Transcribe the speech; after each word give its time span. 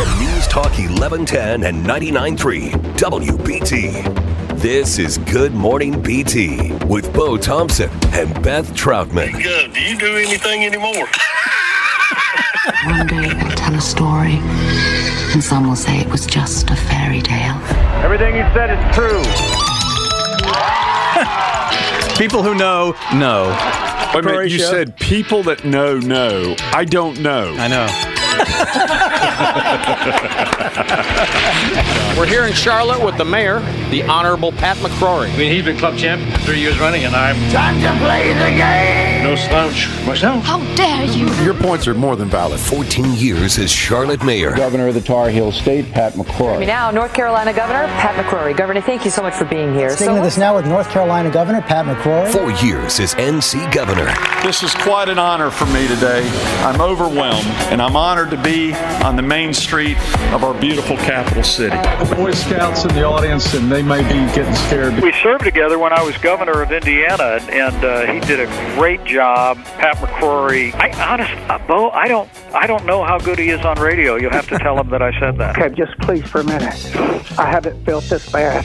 from 0.00 0.18
News 0.18 0.46
Talk 0.46 0.70
1110 0.78 1.64
and 1.64 1.84
99.3 1.84 2.70
WBT. 2.96 4.58
This 4.58 4.98
is 4.98 5.18
Good 5.18 5.52
Morning 5.52 6.00
BT 6.00 6.72
with 6.86 7.12
Bo 7.12 7.36
Thompson 7.36 7.90
and 8.14 8.32
Beth 8.42 8.72
Troutman. 8.72 9.32
Yeah, 9.32 9.66
do 9.70 9.78
you 9.78 9.98
do 9.98 10.16
anything 10.16 10.64
anymore? 10.64 11.06
One 12.86 13.06
day 13.08 13.28
they'll 13.28 13.56
tell 13.56 13.74
a 13.74 13.80
story, 13.82 14.38
and 15.34 15.44
some 15.44 15.68
will 15.68 15.76
say 15.76 15.98
it 15.98 16.08
was 16.08 16.24
just 16.24 16.70
a 16.70 16.76
fairy 16.76 17.20
tale. 17.20 17.60
Everything 18.02 18.36
you 18.36 18.46
said 18.54 18.70
is 18.70 18.96
true. 18.96 19.22
People 22.16 22.42
who 22.42 22.54
know, 22.54 22.96
know. 23.12 23.50
Wait 24.14 24.24
a 24.24 24.26
minute, 24.26 24.50
you 24.50 24.58
Croatia. 24.60 24.66
said 24.66 24.96
people 24.96 25.42
that 25.42 25.66
know 25.66 25.98
know. 25.98 26.56
I 26.72 26.86
don't 26.86 27.20
know. 27.20 27.54
I 27.58 27.68
know. 27.68 29.16
We're 32.16 32.26
here 32.26 32.44
in 32.44 32.52
Charlotte 32.52 33.02
with 33.02 33.16
the 33.16 33.24
mayor, 33.24 33.60
the 33.90 34.02
Honorable 34.02 34.52
Pat 34.52 34.76
McCrory. 34.78 35.32
I 35.32 35.36
mean, 35.38 35.50
he's 35.52 35.64
been 35.64 35.78
club 35.78 35.96
champion 35.96 36.30
for 36.32 36.38
three 36.40 36.60
years 36.60 36.78
running, 36.78 37.04
and 37.04 37.14
I'm 37.16 37.34
time 37.50 37.80
to 37.80 38.04
play 38.04 38.32
the 38.34 38.50
game. 38.56 39.22
No 39.24 39.36
slouch 39.36 39.88
myself. 40.06 40.44
How 40.44 40.58
dare 40.74 41.04
you! 41.04 41.32
Your 41.42 41.54
points 41.54 41.86
are 41.88 41.94
more 41.94 42.16
than 42.16 42.28
valid. 42.28 42.60
14 42.60 43.14
years 43.14 43.58
as 43.58 43.70
Charlotte 43.70 44.22
Mayor. 44.22 44.54
Governor 44.54 44.88
of 44.88 44.94
the 44.94 45.00
Tar 45.00 45.30
Heel 45.30 45.50
State, 45.50 45.90
Pat 45.92 46.12
McCrory. 46.14 46.58
Me 46.60 46.66
Now, 46.66 46.90
North 46.90 47.14
Carolina 47.14 47.54
Governor 47.54 47.86
Pat 47.86 48.14
McCrory. 48.22 48.54
Governor, 48.56 48.82
thank 48.82 49.04
you 49.04 49.10
so 49.10 49.22
much 49.22 49.34
for 49.34 49.46
being 49.46 49.72
here. 49.72 49.88
Speaking 49.90 50.18
of 50.18 50.24
this 50.24 50.36
now 50.36 50.54
with 50.56 50.66
North 50.66 50.90
Carolina 50.90 51.30
Governor 51.30 51.62
Pat 51.62 51.86
McCrory. 51.86 52.30
Four 52.30 52.50
years 52.66 53.00
as 53.00 53.14
NC 53.14 53.72
Governor. 53.72 54.12
This 54.42 54.62
is 54.62 54.74
quite 54.74 55.08
an 55.08 55.18
honor 55.18 55.50
for 55.50 55.66
me 55.66 55.88
today. 55.88 56.28
I'm 56.64 56.80
overwhelmed, 56.82 57.46
and 57.72 57.80
I'm 57.80 57.96
honored 57.96 58.30
to 58.30 58.42
be 58.42 58.74
on 59.02 59.09
the 59.16 59.22
main 59.22 59.52
street 59.52 59.96
of 60.32 60.44
our 60.44 60.58
beautiful 60.60 60.96
capital 60.96 61.42
city. 61.42 61.76
The 61.76 62.14
Boy 62.16 62.32
Scouts 62.32 62.84
in 62.84 62.94
the 62.94 63.04
audience, 63.04 63.54
and 63.54 63.70
they 63.70 63.82
may 63.82 64.02
be 64.02 64.32
getting 64.34 64.54
scared. 64.54 65.00
We 65.02 65.12
served 65.22 65.44
together 65.44 65.78
when 65.78 65.92
I 65.92 66.02
was 66.02 66.16
governor 66.18 66.62
of 66.62 66.72
Indiana, 66.72 67.38
and 67.50 67.84
uh, 67.84 68.12
he 68.12 68.20
did 68.20 68.40
a 68.40 68.46
great 68.76 69.04
job. 69.04 69.56
Pat 69.64 69.96
McCrory. 69.96 70.74
I 70.74 71.12
honest, 71.12 71.32
uh, 71.50 71.58
Bo, 71.66 71.90
I 71.90 72.08
don't, 72.08 72.28
I 72.54 72.66
don't 72.66 72.84
know 72.84 73.04
how 73.04 73.18
good 73.18 73.38
he 73.38 73.50
is 73.50 73.64
on 73.64 73.78
radio. 73.80 74.16
You'll 74.16 74.32
have 74.32 74.48
to 74.48 74.58
tell 74.58 74.78
him 74.78 74.90
that 74.90 75.02
I 75.02 75.18
said 75.18 75.38
that. 75.38 75.58
Okay, 75.58 75.74
just 75.74 75.98
please 76.00 76.26
for 76.28 76.40
a 76.40 76.44
minute. 76.44 76.96
I 77.38 77.50
haven't 77.50 77.84
felt 77.84 78.04
this 78.04 78.30
bad 78.30 78.64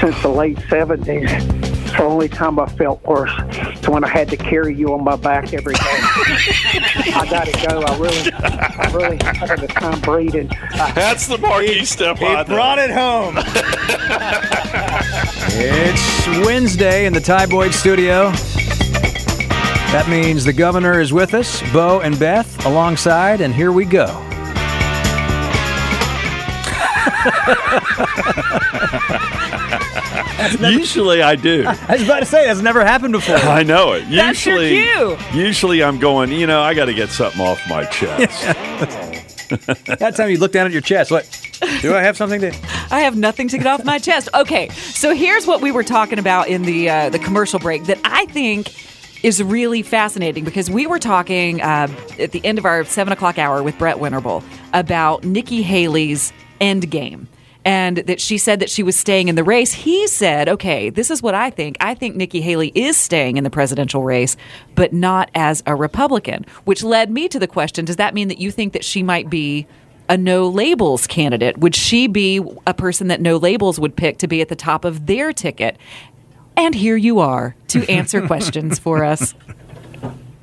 since 0.00 0.20
the 0.22 0.28
late 0.28 0.58
70s. 0.58 1.75
It's 1.86 1.96
the 1.96 2.02
only 2.02 2.28
time 2.28 2.58
I 2.58 2.66
felt 2.66 3.00
worse 3.04 3.30
is 3.80 3.88
when 3.88 4.02
I 4.02 4.08
had 4.08 4.28
to 4.30 4.36
carry 4.36 4.74
you 4.74 4.92
on 4.92 5.04
my 5.04 5.14
back 5.14 5.54
every 5.54 5.74
day. 5.74 5.80
I 5.84 7.24
got 7.30 7.46
to 7.46 7.68
go. 7.68 7.80
I 7.80 7.96
really, 7.96 8.32
I 8.32 8.90
really 8.92 9.18
had 9.22 9.62
a 9.62 9.68
time 9.68 10.00
breathing. 10.00 10.50
That's 10.96 11.28
the 11.28 11.38
marquee 11.38 11.84
step 11.84 12.18
He 12.18 12.26
on 12.26 12.44
brought 12.46 12.80
it 12.80 12.90
home. 12.90 13.36
it's 15.54 16.26
Wednesday 16.44 17.06
in 17.06 17.12
the 17.12 17.20
Ty 17.20 17.46
Boyd 17.46 17.72
studio. 17.72 18.32
That 19.92 20.08
means 20.10 20.44
the 20.44 20.52
governor 20.52 21.00
is 21.00 21.12
with 21.12 21.34
us, 21.34 21.62
Bo 21.72 22.00
and 22.00 22.18
Beth 22.18 22.66
alongside, 22.66 23.40
and 23.40 23.54
here 23.54 23.70
we 23.70 23.84
go. 23.84 24.06
Usually 30.60 31.22
I 31.22 31.34
do. 31.36 31.64
I 31.88 31.92
was 31.92 32.02
about 32.02 32.20
to 32.20 32.26
say 32.26 32.46
that's 32.46 32.60
never 32.60 32.84
happened 32.84 33.12
before. 33.12 33.36
I 33.36 33.62
know 33.62 33.92
it. 33.92 34.04
That's 34.10 34.44
your 34.44 34.60
Usually, 34.62 35.16
cue. 35.30 35.38
usually 35.40 35.82
I'm 35.82 35.98
going. 35.98 36.30
You 36.32 36.46
know, 36.46 36.60
I 36.62 36.74
got 36.74 36.86
to 36.86 36.94
get 36.94 37.10
something 37.10 37.40
off 37.40 37.60
my 37.68 37.84
chest. 37.86 38.42
that 39.86 40.14
time 40.16 40.30
you 40.30 40.38
look 40.38 40.52
down 40.52 40.66
at 40.66 40.72
your 40.72 40.82
chest. 40.82 41.10
What? 41.10 41.28
Do 41.80 41.94
I 41.94 42.02
have 42.02 42.16
something 42.16 42.40
to? 42.42 42.52
I 42.90 43.00
have 43.00 43.16
nothing 43.16 43.48
to 43.48 43.58
get 43.58 43.66
off 43.66 43.84
my 43.84 43.98
chest. 43.98 44.28
Okay, 44.34 44.68
so 44.68 45.14
here's 45.14 45.46
what 45.46 45.62
we 45.62 45.72
were 45.72 45.84
talking 45.84 46.18
about 46.18 46.48
in 46.48 46.62
the 46.62 46.90
uh, 46.90 47.10
the 47.10 47.18
commercial 47.18 47.58
break 47.58 47.84
that 47.84 47.98
I 48.04 48.26
think 48.26 48.74
is 49.24 49.42
really 49.42 49.82
fascinating 49.82 50.44
because 50.44 50.70
we 50.70 50.86
were 50.86 50.98
talking 50.98 51.62
uh, 51.62 51.88
at 52.18 52.32
the 52.32 52.44
end 52.44 52.58
of 52.58 52.66
our 52.66 52.84
seven 52.84 53.12
o'clock 53.12 53.38
hour 53.38 53.62
with 53.62 53.76
Brett 53.78 53.96
Winterble 53.96 54.44
about 54.74 55.24
Nikki 55.24 55.62
Haley's 55.62 56.32
end 56.60 56.90
game. 56.90 57.26
And 57.66 57.98
that 57.98 58.20
she 58.20 58.38
said 58.38 58.60
that 58.60 58.70
she 58.70 58.84
was 58.84 58.96
staying 58.96 59.26
in 59.26 59.34
the 59.34 59.42
race. 59.42 59.72
He 59.72 60.06
said, 60.06 60.48
okay, 60.48 60.88
this 60.88 61.10
is 61.10 61.20
what 61.20 61.34
I 61.34 61.50
think. 61.50 61.76
I 61.80 61.94
think 61.94 62.14
Nikki 62.14 62.40
Haley 62.40 62.70
is 62.76 62.96
staying 62.96 63.36
in 63.36 63.44
the 63.44 63.50
presidential 63.50 64.04
race, 64.04 64.36
but 64.76 64.92
not 64.92 65.32
as 65.34 65.64
a 65.66 65.74
Republican, 65.74 66.46
which 66.64 66.84
led 66.84 67.10
me 67.10 67.26
to 67.26 67.40
the 67.40 67.48
question 67.48 67.84
Does 67.84 67.96
that 67.96 68.14
mean 68.14 68.28
that 68.28 68.38
you 68.38 68.52
think 68.52 68.72
that 68.72 68.84
she 68.84 69.02
might 69.02 69.28
be 69.28 69.66
a 70.08 70.16
no 70.16 70.46
labels 70.48 71.08
candidate? 71.08 71.58
Would 71.58 71.74
she 71.74 72.06
be 72.06 72.40
a 72.66 72.72
person 72.72 73.08
that 73.08 73.20
no 73.20 73.36
labels 73.36 73.80
would 73.80 73.96
pick 73.96 74.18
to 74.18 74.28
be 74.28 74.40
at 74.40 74.48
the 74.48 74.56
top 74.56 74.84
of 74.84 75.06
their 75.06 75.32
ticket? 75.32 75.76
And 76.56 76.74
here 76.74 76.96
you 76.96 77.18
are 77.18 77.56
to 77.68 77.84
answer 77.90 78.24
questions 78.26 78.78
for 78.78 79.04
us. 79.04 79.34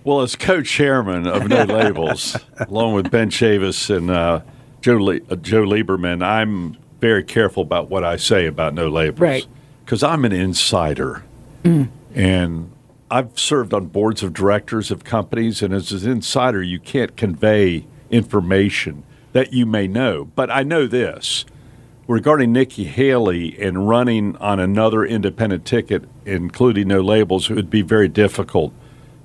Well, 0.04 0.22
as 0.22 0.36
co-chairman 0.36 1.28
of 1.28 1.48
No 1.48 1.64
Labels, 1.64 2.38
along 2.60 2.94
with 2.94 3.10
Ben 3.10 3.30
Chavis 3.30 3.96
and 3.96 4.12
uh, 4.12 4.42
Joe 4.82 4.98
Le- 4.98 5.22
uh, 5.30 5.38
Joe 5.38 5.64
Lieberman, 5.64 6.22
I'm 6.22 6.78
very 7.04 7.22
careful 7.22 7.62
about 7.62 7.90
what 7.90 8.06
I 8.06 8.16
say 8.16 8.46
about 8.46 8.74
No 8.74 8.88
Labels, 8.88 9.20
Right. 9.20 9.46
Because 9.84 10.04
I'm 10.04 10.24
an 10.24 10.32
insider, 10.32 11.22
and 12.16 12.72
I've 13.12 13.38
served 13.38 13.74
on 13.74 13.88
boards 13.88 14.24
of 14.24 14.32
directors 14.32 14.90
of 14.90 15.04
companies, 15.04 15.62
and 15.62 15.74
as 15.74 15.92
an 15.92 16.10
insider, 16.10 16.64
you 16.64 16.80
can't 16.80 17.18
convey 17.18 17.86
information 18.10 19.04
that 19.34 19.52
you 19.52 19.66
may 19.66 19.86
know. 19.86 20.24
But 20.24 20.50
I 20.50 20.64
know 20.64 20.88
this 20.88 21.44
regarding 22.08 22.54
Nikki 22.54 22.86
Haley 22.86 23.62
and 23.62 23.90
running 23.90 24.38
on 24.38 24.62
another 24.62 25.04
independent 25.04 25.66
ticket, 25.66 26.06
including 26.26 26.88
No 26.88 27.02
Labels, 27.02 27.50
it 27.50 27.56
would 27.56 27.70
be 27.70 27.82
very 27.82 28.08
difficult 28.08 28.72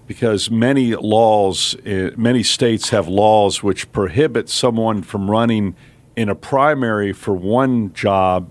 because 0.08 0.50
many 0.50 0.96
laws, 0.96 1.76
eh, 1.86 2.10
many 2.16 2.42
states 2.42 2.90
have 2.90 3.06
laws 3.06 3.62
which 3.62 3.92
prohibit 3.92 4.48
someone 4.48 5.02
from 5.02 5.30
running 5.30 5.76
in 6.18 6.28
a 6.28 6.34
primary 6.34 7.12
for 7.12 7.32
one 7.32 7.92
job 7.92 8.50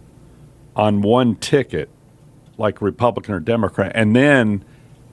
on 0.74 1.02
one 1.02 1.36
ticket, 1.36 1.90
like 2.58 2.82
Republican 2.82 3.34
or 3.34 3.42
Democrat, 3.42 3.92
and 3.94 4.16
then 4.16 4.64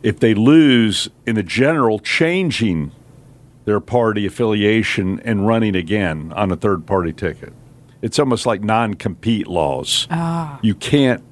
if 0.05 0.21
they 0.21 0.35
lose 0.35 1.09
in 1.27 1.35
the 1.35 1.43
general, 1.43 1.99
changing 1.99 2.93
their 3.65 3.81
party 3.81 4.25
affiliation 4.25 5.19
and 5.25 5.49
running 5.49 5.75
again 5.75 6.33
on 6.37 6.53
a 6.53 6.57
third 6.57 6.87
party 6.87 7.13
ticket. 7.13 7.53
It's 8.03 8.21
almost 8.21 8.47
like 8.47 8.63
non 8.63 8.95
compete 8.95 9.49
laws. 9.49 10.07
Ah. 10.11 10.61
You 10.63 10.77
can't 10.77 11.25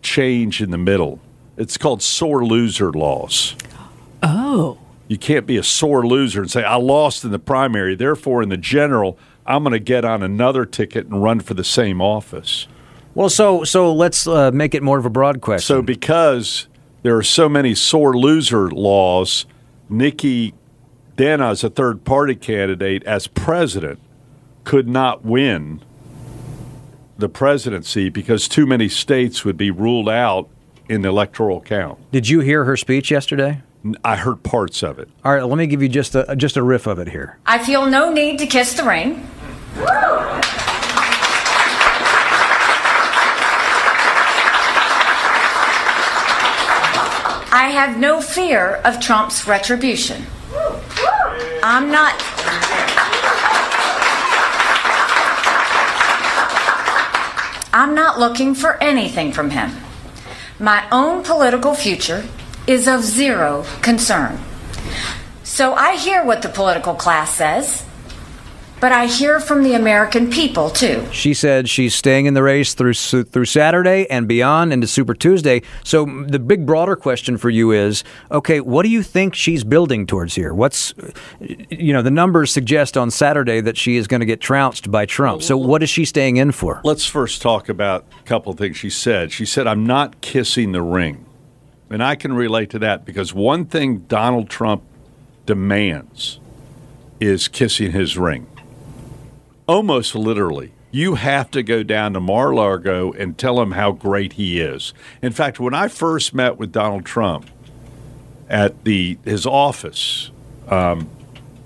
change 0.00 0.62
in 0.62 0.70
the 0.70 0.78
middle. 0.78 1.20
It's 1.58 1.76
called 1.76 2.00
sore 2.00 2.42
loser 2.42 2.90
laws. 2.90 3.54
Oh. 4.22 4.78
You 5.08 5.18
can't 5.18 5.44
be 5.44 5.58
a 5.58 5.62
sore 5.62 6.06
loser 6.06 6.40
and 6.40 6.50
say, 6.50 6.62
I 6.62 6.76
lost 6.76 7.24
in 7.24 7.32
the 7.32 7.38
primary, 7.38 7.96
therefore, 7.96 8.42
in 8.42 8.48
the 8.48 8.56
general, 8.56 9.18
I'm 9.46 9.62
going 9.62 9.72
to 9.72 9.80
get 9.80 10.04
on 10.04 10.22
another 10.22 10.64
ticket 10.64 11.06
and 11.06 11.22
run 11.22 11.40
for 11.40 11.54
the 11.54 11.64
same 11.64 12.00
office. 12.00 12.66
Well, 13.14 13.28
so 13.28 13.64
so 13.64 13.92
let's 13.92 14.26
uh, 14.26 14.50
make 14.52 14.74
it 14.74 14.82
more 14.82 14.98
of 14.98 15.04
a 15.04 15.10
broad 15.10 15.40
question. 15.40 15.66
So, 15.66 15.82
because 15.82 16.68
there 17.02 17.16
are 17.16 17.22
so 17.22 17.48
many 17.48 17.74
sore 17.74 18.16
loser 18.16 18.70
laws, 18.70 19.46
Nikki 19.88 20.54
then, 21.16 21.42
as 21.42 21.62
a 21.64 21.70
third 21.70 22.04
party 22.04 22.34
candidate, 22.34 23.02
as 23.04 23.26
president, 23.26 23.98
could 24.64 24.88
not 24.88 25.24
win 25.24 25.82
the 27.18 27.28
presidency 27.28 28.08
because 28.08 28.48
too 28.48 28.64
many 28.64 28.88
states 28.88 29.44
would 29.44 29.56
be 29.56 29.70
ruled 29.70 30.08
out 30.08 30.48
in 30.88 31.02
the 31.02 31.08
electoral 31.08 31.60
count. 31.60 31.98
Did 32.10 32.28
you 32.28 32.40
hear 32.40 32.64
her 32.64 32.76
speech 32.76 33.10
yesterday? 33.10 33.60
I 34.04 34.16
heard 34.16 34.42
parts 34.42 34.82
of 34.82 34.98
it. 34.98 35.08
All 35.24 35.32
right, 35.32 35.42
let 35.42 35.56
me 35.56 35.66
give 35.66 35.80
you 35.82 35.88
just 35.88 36.14
a 36.14 36.36
just 36.36 36.56
a 36.56 36.62
riff 36.62 36.86
of 36.86 36.98
it 36.98 37.08
here. 37.08 37.38
I 37.46 37.58
feel 37.58 37.86
no 37.86 38.12
need 38.12 38.38
to 38.40 38.46
kiss 38.46 38.74
the 38.74 38.84
ring. 38.84 39.26
I 47.52 47.70
have 47.72 47.98
no 47.98 48.20
fear 48.20 48.76
of 48.84 49.00
Trump's 49.00 49.46
retribution. 49.46 50.26
I'm 51.62 51.90
not. 51.90 52.14
I'm 57.72 57.94
not 57.94 58.18
looking 58.18 58.54
for 58.54 58.82
anything 58.82 59.32
from 59.32 59.50
him. 59.50 59.70
My 60.58 60.86
own 60.90 61.22
political 61.22 61.74
future 61.74 62.24
is 62.70 62.86
of 62.86 63.02
zero 63.02 63.64
concern. 63.82 64.38
So 65.42 65.74
I 65.74 65.96
hear 65.96 66.24
what 66.24 66.42
the 66.42 66.48
political 66.48 66.94
class 66.94 67.34
says. 67.34 67.84
but 68.80 68.92
I 68.92 69.06
hear 69.06 69.38
from 69.40 69.62
the 69.62 69.74
American 69.74 70.30
people 70.30 70.70
too. 70.70 71.06
She 71.12 71.34
said 71.34 71.68
she's 71.68 71.94
staying 71.94 72.26
in 72.26 72.34
the 72.34 72.42
race 72.42 72.72
through 72.74 72.94
through 72.94 73.44
Saturday 73.44 74.06
and 74.08 74.26
beyond 74.26 74.72
into 74.72 74.86
Super 74.86 75.14
Tuesday. 75.14 75.62
So 75.84 76.06
the 76.06 76.38
big 76.38 76.64
broader 76.66 76.96
question 76.96 77.36
for 77.36 77.50
you 77.50 77.70
is, 77.72 78.02
okay, 78.30 78.60
what 78.60 78.82
do 78.82 78.88
you 78.88 79.02
think 79.02 79.34
she's 79.34 79.64
building 79.64 80.06
towards 80.06 80.34
here? 80.34 80.54
What's 80.54 80.94
you 81.40 81.92
know, 81.92 82.02
the 82.02 82.10
numbers 82.10 82.50
suggest 82.50 82.96
on 82.96 83.10
Saturday 83.10 83.60
that 83.60 83.76
she 83.76 83.96
is 83.96 84.06
going 84.06 84.20
to 84.20 84.26
get 84.26 84.40
trounced 84.40 84.90
by 84.90 85.04
Trump. 85.06 85.42
So 85.42 85.56
what 85.56 85.82
is 85.82 85.90
she 85.90 86.04
staying 86.04 86.38
in 86.38 86.52
for? 86.52 86.80
Let's 86.82 87.06
first 87.06 87.42
talk 87.42 87.68
about 87.68 88.06
a 88.18 88.22
couple 88.24 88.52
of 88.52 88.58
things 88.58 88.76
she 88.78 88.90
said. 88.90 89.30
She 89.30 89.44
said 89.44 89.66
I'm 89.66 89.84
not 89.84 90.20
kissing 90.22 90.72
the 90.72 90.82
ring. 90.82 91.26
And 91.90 92.02
I 92.02 92.14
can 92.14 92.32
relate 92.32 92.70
to 92.70 92.78
that 92.78 93.04
because 93.04 93.34
one 93.34 93.64
thing 93.64 94.00
Donald 94.00 94.48
Trump 94.48 94.82
demands 95.44 96.38
is 97.18 97.48
kissing 97.48 97.90
his 97.90 98.16
ring. 98.16 98.46
Almost 99.66 100.14
literally. 100.14 100.72
You 100.92 101.16
have 101.16 101.50
to 101.52 101.62
go 101.62 101.82
down 101.82 102.14
to 102.14 102.20
Mar-a-Lago 102.20 103.12
and 103.12 103.36
tell 103.36 103.60
him 103.60 103.72
how 103.72 103.92
great 103.92 104.34
he 104.34 104.60
is. 104.60 104.94
In 105.22 105.32
fact, 105.32 105.60
when 105.60 105.74
I 105.74 105.88
first 105.88 106.34
met 106.34 106.56
with 106.56 106.72
Donald 106.72 107.04
Trump 107.04 107.48
at 108.48 108.84
the 108.84 109.18
his 109.24 109.46
office, 109.46 110.30
um, 110.68 111.08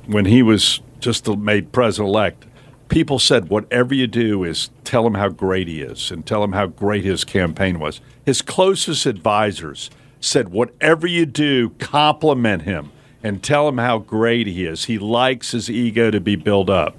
when 0.06 0.26
he 0.26 0.42
was 0.42 0.80
just 1.00 1.26
made 1.26 1.72
president 1.72 2.08
elect, 2.08 2.44
people 2.88 3.18
said, 3.18 3.48
whatever 3.48 3.94
you 3.94 4.06
do 4.06 4.44
is 4.44 4.70
tell 4.84 5.06
him 5.06 5.14
how 5.14 5.28
great 5.28 5.68
he 5.68 5.80
is 5.80 6.10
and 6.10 6.26
tell 6.26 6.44
him 6.44 6.52
how 6.52 6.66
great 6.66 7.04
his 7.04 7.24
campaign 7.24 7.78
was. 7.78 8.00
His 8.26 8.42
closest 8.42 9.06
advisors 9.06 9.90
said, 10.24 10.48
whatever 10.48 11.06
you 11.06 11.26
do, 11.26 11.70
compliment 11.70 12.62
him 12.62 12.90
and 13.22 13.42
tell 13.42 13.68
him 13.68 13.78
how 13.78 13.98
great 13.98 14.46
he 14.46 14.64
is. 14.64 14.84
He 14.84 14.98
likes 14.98 15.52
his 15.52 15.70
ego 15.70 16.10
to 16.10 16.20
be 16.20 16.36
built 16.36 16.70
up. 16.70 16.96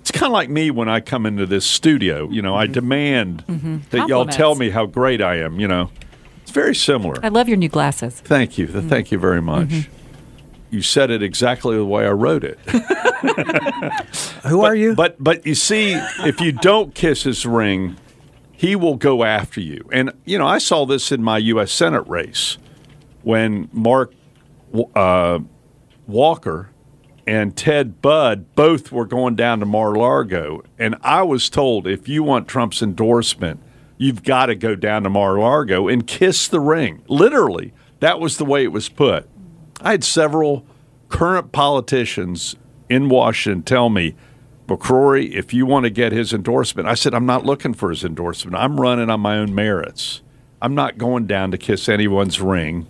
It's 0.00 0.10
kind 0.10 0.26
of 0.26 0.32
like 0.32 0.50
me 0.50 0.70
when 0.70 0.88
I 0.88 1.00
come 1.00 1.24
into 1.24 1.46
this 1.46 1.64
studio. 1.64 2.28
You 2.28 2.42
know, 2.42 2.52
mm-hmm. 2.52 2.60
I 2.60 2.66
demand 2.66 3.44
mm-hmm. 3.46 3.78
that 3.90 4.08
y'all 4.08 4.26
tell 4.26 4.54
me 4.54 4.70
how 4.70 4.86
great 4.86 5.22
I 5.22 5.38
am. 5.38 5.58
You 5.58 5.66
know, 5.66 5.90
it's 6.42 6.50
very 6.50 6.74
similar. 6.74 7.24
I 7.24 7.28
love 7.28 7.48
your 7.48 7.56
new 7.56 7.70
glasses. 7.70 8.20
Thank 8.20 8.58
you. 8.58 8.66
Mm-hmm. 8.66 8.88
Thank 8.88 9.10
you 9.10 9.18
very 9.18 9.40
much. 9.40 9.68
Mm-hmm. 9.68 9.90
You 10.70 10.82
said 10.82 11.10
it 11.10 11.22
exactly 11.22 11.76
the 11.76 11.84
way 11.84 12.04
I 12.04 12.10
wrote 12.10 12.44
it. 12.44 12.58
Who 14.44 14.58
but, 14.58 14.64
are 14.64 14.74
you? 14.74 14.94
But 14.94 15.22
but 15.22 15.46
you 15.46 15.54
see, 15.54 15.92
if 15.92 16.40
you 16.40 16.52
don't 16.52 16.94
kiss 16.94 17.22
his 17.22 17.46
ring, 17.46 17.96
he 18.56 18.76
will 18.76 18.96
go 18.96 19.24
after 19.24 19.60
you. 19.60 19.88
And 19.92 20.12
you 20.24 20.38
know, 20.38 20.46
I 20.46 20.58
saw 20.58 20.86
this 20.86 21.12
in 21.12 21.22
my 21.22 21.38
U.S. 21.38 21.72
Senate 21.72 22.06
race 22.06 22.58
when 23.22 23.68
Mark 23.72 24.12
uh, 24.94 25.40
Walker 26.06 26.70
and 27.26 27.56
Ted 27.56 28.02
Budd 28.02 28.54
both 28.54 28.92
were 28.92 29.06
going 29.06 29.34
down 29.34 29.60
to 29.60 29.66
Mar-a-Lago. 29.66 30.62
And 30.78 30.96
I 31.02 31.22
was 31.22 31.48
told 31.48 31.86
if 31.86 32.08
you 32.08 32.22
want 32.22 32.48
Trump's 32.48 32.82
endorsement, 32.82 33.60
you've 33.96 34.22
got 34.22 34.46
to 34.46 34.54
go 34.54 34.74
down 34.74 35.04
to 35.04 35.10
Mar-a-Lago 35.10 35.88
and 35.88 36.06
kiss 36.06 36.48
the 36.48 36.60
ring. 36.60 37.02
Literally, 37.08 37.72
that 38.00 38.20
was 38.20 38.36
the 38.36 38.44
way 38.44 38.62
it 38.64 38.72
was 38.72 38.88
put. 38.88 39.28
I 39.80 39.92
had 39.92 40.04
several 40.04 40.66
current 41.08 41.52
politicians 41.52 42.56
in 42.88 43.08
Washington 43.08 43.62
tell 43.62 43.88
me, 43.88 44.14
McCrory, 44.66 45.30
if 45.32 45.52
you 45.52 45.66
want 45.66 45.84
to 45.84 45.90
get 45.90 46.12
his 46.12 46.32
endorsement, 46.32 46.88
I 46.88 46.94
said, 46.94 47.14
I'm 47.14 47.26
not 47.26 47.44
looking 47.44 47.74
for 47.74 47.90
his 47.90 48.04
endorsement. 48.04 48.56
I'm 48.56 48.80
running 48.80 49.10
on 49.10 49.20
my 49.20 49.36
own 49.36 49.54
merits. 49.54 50.22
I'm 50.62 50.74
not 50.74 50.96
going 50.96 51.26
down 51.26 51.50
to 51.50 51.58
kiss 51.58 51.88
anyone's 51.88 52.40
ring 52.40 52.86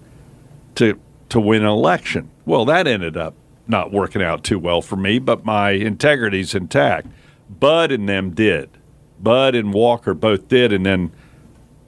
to 0.76 1.00
to 1.30 1.40
win 1.40 1.62
an 1.62 1.68
election. 1.68 2.30
Well, 2.44 2.64
that 2.66 2.86
ended 2.86 3.16
up 3.16 3.34
not 3.66 3.92
working 3.92 4.22
out 4.22 4.44
too 4.44 4.58
well 4.58 4.82
for 4.82 4.94
me, 4.94 5.18
but 5.18 5.44
my 5.44 5.70
integrity's 5.72 6.54
intact. 6.54 7.08
Budd 7.50 7.90
and 7.90 8.08
them 8.08 8.30
did. 8.30 8.70
Budd 9.18 9.54
and 9.54 9.72
Walker 9.72 10.14
both 10.14 10.48
did, 10.48 10.72
and 10.72 10.84
then 10.86 11.10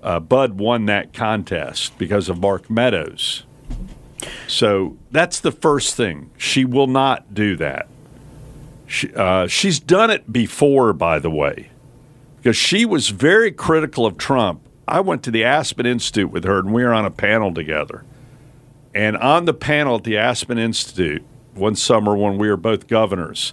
uh, 0.03 0.19
Budd 0.19 0.59
won 0.59 0.87
that 0.87 1.12
contest 1.12 1.97
because 1.99 2.29
of 2.29 2.41
Mark 2.41 2.69
Meadows. 2.71 3.44
So 4.49 4.97
that's 5.11 5.39
the 5.39 5.53
first 5.53 5.94
thing. 5.94 6.31
She 6.37 6.65
will 6.65 6.87
not 6.87 7.35
do 7.35 7.56
that. 7.56 7.89
She, 8.87 9.12
uh, 9.15 9.47
she's 9.49 9.81
done 9.81 10.11
it 10.11 10.33
before, 10.33 10.93
by 10.93 11.19
the 11.19 11.31
way, 11.31 11.71
because 12.37 12.56
she 12.56 12.85
was 12.85 13.09
very 13.09 13.50
critical 13.50 14.06
of 14.06 14.17
Trump. 14.17 14.61
I 14.88 15.00
went 15.00 15.23
to 15.25 15.31
the 15.31 15.44
Aspen 15.44 15.87
Institute 15.87 16.31
with 16.31 16.44
her, 16.44 16.61
and 16.61 16.73
we 16.73 16.85
were 16.85 16.93
on 16.93 17.05
a 17.05 17.11
panel 17.11 17.53
together. 17.53 18.05
And 18.94 19.17
on 19.17 19.44
the 19.44 19.55
panel 19.55 19.97
at 19.97 20.05
the 20.05 20.17
Aspen 20.17 20.59
Institute, 20.59 21.25
one 21.55 21.75
summer 21.75 22.17
when 22.17 22.38
we 22.38 22.49
were 22.49 22.56
both 22.56 22.87
governors, 22.87 23.53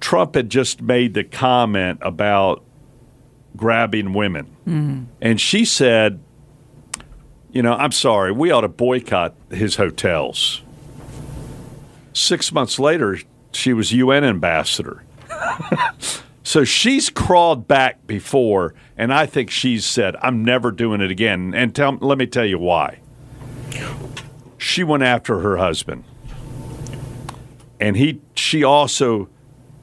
Trump 0.00 0.34
had 0.34 0.48
just 0.48 0.80
made 0.80 1.14
the 1.14 1.24
comment 1.24 1.98
about 2.02 2.64
grabbing 3.56 4.12
women. 4.12 4.46
Mm-hmm. 4.66 5.04
And 5.20 5.40
she 5.40 5.64
said, 5.64 6.20
you 7.52 7.62
know, 7.62 7.74
I'm 7.74 7.92
sorry, 7.92 8.32
we 8.32 8.50
ought 8.50 8.62
to 8.62 8.68
boycott 8.68 9.34
his 9.50 9.76
hotels. 9.76 10.62
Six 12.12 12.52
months 12.52 12.78
later, 12.78 13.18
she 13.54 13.72
was 13.72 13.92
UN 13.92 14.24
ambassador. 14.24 15.04
so 16.42 16.64
she's 16.64 17.10
crawled 17.10 17.66
back 17.66 18.06
before, 18.06 18.74
and 18.96 19.12
I 19.12 19.26
think 19.26 19.50
she's 19.50 19.84
said, 19.84 20.16
I'm 20.22 20.44
never 20.44 20.70
doing 20.70 21.00
it 21.00 21.10
again. 21.10 21.54
And 21.54 21.74
tell, 21.74 21.96
let 22.00 22.18
me 22.18 22.26
tell 22.26 22.46
you 22.46 22.58
why. 22.58 23.00
She 24.58 24.82
went 24.82 25.02
after 25.02 25.40
her 25.40 25.56
husband 25.56 26.04
and 27.80 27.96
he 27.96 28.20
she 28.34 28.64
also 28.64 29.28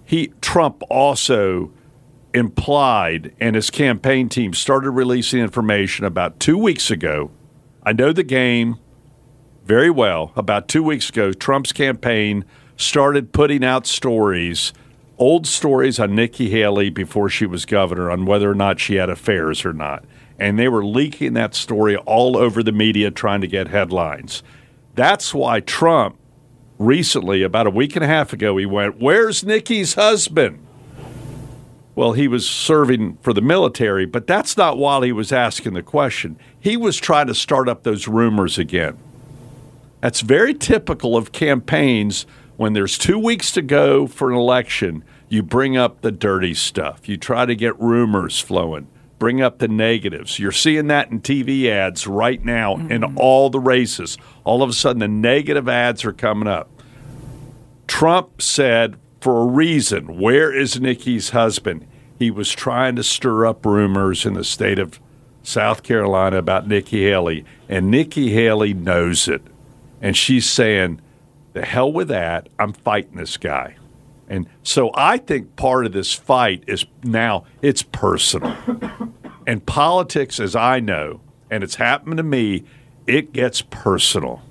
he 0.06 0.34
Trump 0.42 0.82
also 0.90 1.72
implied 2.34 3.34
and 3.40 3.56
his 3.56 3.70
campaign 3.70 4.30
team 4.30 4.54
started 4.54 4.92
releasing 4.92 5.40
information 5.40 6.06
about 6.06 6.40
2 6.40 6.58
weeks 6.58 6.90
ago. 6.90 7.30
I 7.84 7.94
know 7.94 8.12
the 8.12 8.24
game 8.24 8.78
very 9.66 9.90
well. 9.90 10.32
About 10.36 10.68
2 10.68 10.82
weeks 10.82 11.10
ago, 11.10 11.32
Trump's 11.34 11.74
campaign 11.74 12.46
started 12.82 13.32
putting 13.32 13.64
out 13.64 13.86
stories, 13.86 14.74
old 15.18 15.48
stories 15.48 16.00
on 16.00 16.16
Nikki 16.16 16.50
Haley 16.50 16.90
before 16.90 17.30
she 17.30 17.46
was 17.46 17.66
governor 17.66 18.12
on 18.12 18.26
whether 18.26 18.50
or 18.50 18.56
not 18.56 18.80
she 18.80 18.96
had 18.96 19.10
affairs 19.10 19.66
or 19.66 19.74
not. 19.74 20.04
And 20.40 20.58
they 20.58 20.68
were 20.68 20.84
leaking 20.84 21.34
that 21.34 21.54
story 21.54 21.96
all 21.98 22.36
over 22.36 22.64
the 22.64 22.72
media 22.72 23.12
trying 23.12 23.42
to 23.42 23.48
get 23.48 23.68
headlines. 23.68 24.42
That's 24.96 25.34
why 25.34 25.60
Trump 25.60 26.18
recently, 26.80 27.44
about 27.44 27.68
a 27.68 27.72
week 27.72 27.96
and 27.96 28.04
a 28.04 28.08
half 28.08 28.34
ago, 28.34 28.58
he 28.58 28.66
went, 28.66 29.00
Where's 29.00 29.44
Nikki's 29.44 29.94
husband? 29.94 30.66
Well, 31.94 32.14
he 32.14 32.28
was 32.28 32.50
serving 32.50 33.18
for 33.22 33.34
the 33.34 33.42
military, 33.42 34.06
but 34.06 34.26
that's 34.26 34.58
not 34.58 34.78
while 34.78 35.02
he 35.02 35.12
was 35.12 35.32
asking 35.32 35.74
the 35.74 35.84
question. 35.84 36.38
He 36.60 36.78
was 36.78 36.98
trying 36.98 37.28
to 37.28 37.36
start 37.36 37.70
up 37.70 37.84
those 37.84 38.08
rumors 38.08 38.58
again. 38.58 38.98
That's 40.00 40.22
very 40.22 40.54
typical 40.54 41.16
of 41.16 41.32
campaigns 41.32 42.26
when 42.62 42.74
there's 42.74 42.96
two 42.96 43.18
weeks 43.18 43.52
to 43.52 43.62
go 43.64 44.06
for 44.06 44.30
an 44.30 44.38
election. 44.38 45.04
You 45.30 45.42
bring 45.42 45.76
up 45.76 46.02
the 46.02 46.12
dirty 46.12 46.54
stuff, 46.54 47.10
you 47.10 47.18
try 47.18 47.48
to 47.48 47.56
get 47.56 47.80
rumors 47.80 48.40
flowing 48.40 48.88
bring 49.18 49.40
up 49.40 49.60
the 49.60 49.68
negatives. 49.68 50.40
You're 50.40 50.52
seeing 50.52 50.88
that 50.88 51.12
in 51.12 51.22
TV 51.22 51.68
ads 51.68 52.08
right 52.08 52.44
now 52.44 52.78
mm-hmm. 52.78 52.92
in 52.92 53.04
all 53.18 53.52
the 53.52 53.60
races. 53.60 54.18
All 54.44 54.64
of 54.64 54.70
a 54.72 54.74
sudden, 54.74 55.00
the 55.00 55.08
negative 55.08 55.70
ads 55.70 56.04
are 56.06 56.12
coming 56.12 56.48
up. 56.48 56.72
Trump 57.86 58.42
said, 58.42 58.98
for 59.20 59.42
a 59.42 59.46
reason, 59.46 60.20
where 60.20 60.52
is 60.52 60.82
Nikki's 60.82 61.30
husband? 61.30 61.86
He 62.18 62.32
was 62.32 62.52
trying 62.52 62.96
to 62.96 63.04
stir 63.04 63.46
up 63.46 63.64
rumors 63.64 64.26
in 64.26 64.34
the 64.34 64.44
state 64.44 64.80
of 64.80 65.00
South 65.44 65.84
Carolina 65.84 66.38
about 66.38 66.68
Nikki 66.68 67.04
Haley, 67.04 67.46
and 67.70 67.92
Nikki 67.92 68.32
Haley 68.32 68.74
knows 68.74 69.28
it. 69.28 69.44
And 70.02 70.18
she's 70.18 70.50
saying, 70.50 71.00
the 71.54 71.66
hell 71.66 71.92
with 71.92 72.08
that. 72.10 72.50
I'm 72.60 72.74
fighting 72.74 73.18
this 73.18 73.38
guy. 73.38 73.76
And 74.28 74.48
so 74.64 74.92
I 74.96 75.18
think 75.18 75.56
part 75.56 75.86
of 75.86 75.92
this 75.92 76.14
fight 76.14 76.64
is 76.66 76.86
now 77.04 77.46
it's 77.62 77.84
personal. 77.84 78.56
and 79.48 79.66
politics, 79.66 80.40
as 80.40 80.56
I 80.56 80.80
know, 80.80 81.20
and 81.50 81.64
it's 81.64 81.76
happened 81.76 82.18
to 82.18 82.24
me, 82.24 82.64
it 83.08 83.34
gets 83.34 83.62
personal, 83.62 84.42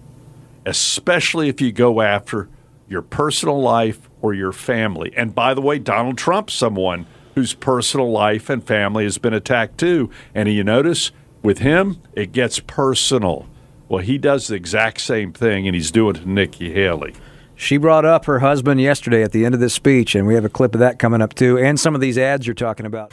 especially 0.67 1.49
if 1.49 1.61
you 1.63 1.73
go 1.73 2.03
after 2.03 2.49
your 2.89 3.01
personal 3.01 3.61
life 3.61 4.11
or 4.21 4.35
your 4.35 4.53
family. 4.53 5.13
And 5.17 5.35
by 5.35 5.55
the 5.55 5.63
way, 5.63 5.79
Donald 5.79 6.19
Trump's 6.19 6.53
someone 6.53 7.07
whose 7.35 7.55
personal 7.55 8.11
life 8.11 8.51
and 8.51 8.63
family 8.63 9.05
has 9.05 9.17
been 9.17 9.33
attacked 9.33 9.79
too. 9.79 10.11
And 10.35 10.49
you 10.49 10.65
notice 10.65 11.11
with 11.43 11.59
him, 11.59 12.03
it 12.13 12.33
gets 12.33 12.61
personal. 12.61 13.47
Well, 13.91 14.05
he 14.05 14.19
does 14.19 14.47
the 14.47 14.55
exact 14.55 15.01
same 15.01 15.33
thing, 15.33 15.67
and 15.67 15.75
he's 15.75 15.91
doing 15.91 16.15
it 16.15 16.21
to 16.21 16.29
Nikki 16.31 16.73
Haley. 16.73 17.13
She 17.57 17.77
brought 17.77 18.05
up 18.05 18.27
her 18.27 18.39
husband 18.39 18.81
yesterday 18.81 19.25
at 19.25 19.33
the 19.33 19.45
end 19.45 19.53
of 19.53 19.61
this 19.61 19.75
speech, 19.75 20.15
and 20.15 20.29
we 20.29 20.35
have 20.35 20.45
a 20.45 20.49
clip 20.49 20.75
of 20.75 20.79
that 20.79 21.01
coming 21.01 21.21
up 21.21 21.35
too, 21.35 21.59
and 21.59 21.79
some 21.79 21.97
of 21.97 22.01
these 22.01 22.17
ads 22.17 22.47
you're 22.47 22.55
talking 22.55 22.87
about. 22.87 23.11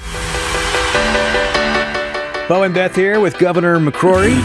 Bo 2.47 2.61
and 2.61 2.75
Beth 2.75 2.95
here 2.95 3.19
with 3.19 3.39
Governor 3.39 3.79
McCrory 3.79 4.39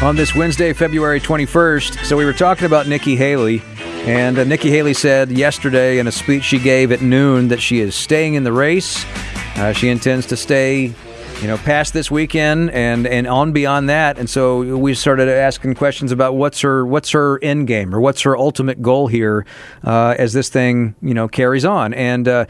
on 0.00 0.14
this 0.14 0.32
Wednesday, 0.32 0.72
February 0.72 1.20
21st. 1.20 2.04
So 2.04 2.16
we 2.16 2.24
were 2.24 2.32
talking 2.32 2.64
about 2.64 2.86
Nikki 2.86 3.16
Haley 3.16 3.60
And 4.06 4.38
uh, 4.38 4.44
Nikki 4.44 4.70
Haley 4.70 4.94
said 4.94 5.28
yesterday 5.28 5.98
in 5.98 6.06
a 6.06 6.12
speech 6.12 6.44
she 6.44 6.60
gave 6.60 6.92
at 6.92 7.02
noon 7.02 7.48
that 7.48 7.60
she 7.60 7.80
is 7.80 7.96
staying 7.96 8.34
in 8.34 8.44
the 8.44 8.52
race. 8.52 9.04
Uh, 9.56 9.72
she 9.72 9.88
intends 9.88 10.24
to 10.26 10.36
stay, 10.36 10.94
you 11.40 11.46
know, 11.46 11.56
past 11.58 11.92
this 11.92 12.10
weekend 12.10 12.70
and, 12.70 13.06
and 13.06 13.26
on 13.26 13.52
beyond 13.52 13.88
that. 13.88 14.18
And 14.18 14.28
so 14.28 14.76
we 14.76 14.94
started 14.94 15.28
asking 15.28 15.74
questions 15.74 16.10
about 16.10 16.34
what's 16.34 16.60
her 16.62 16.84
what's 16.84 17.10
her 17.10 17.38
end 17.42 17.68
game 17.68 17.94
or 17.94 18.00
what's 18.00 18.22
her 18.22 18.36
ultimate 18.36 18.82
goal 18.82 19.06
here 19.06 19.46
uh, 19.84 20.14
as 20.18 20.32
this 20.32 20.48
thing 20.48 20.96
you 21.00 21.14
know 21.14 21.28
carries 21.28 21.64
on. 21.64 21.94
And 21.94 22.26
uh, 22.26 22.46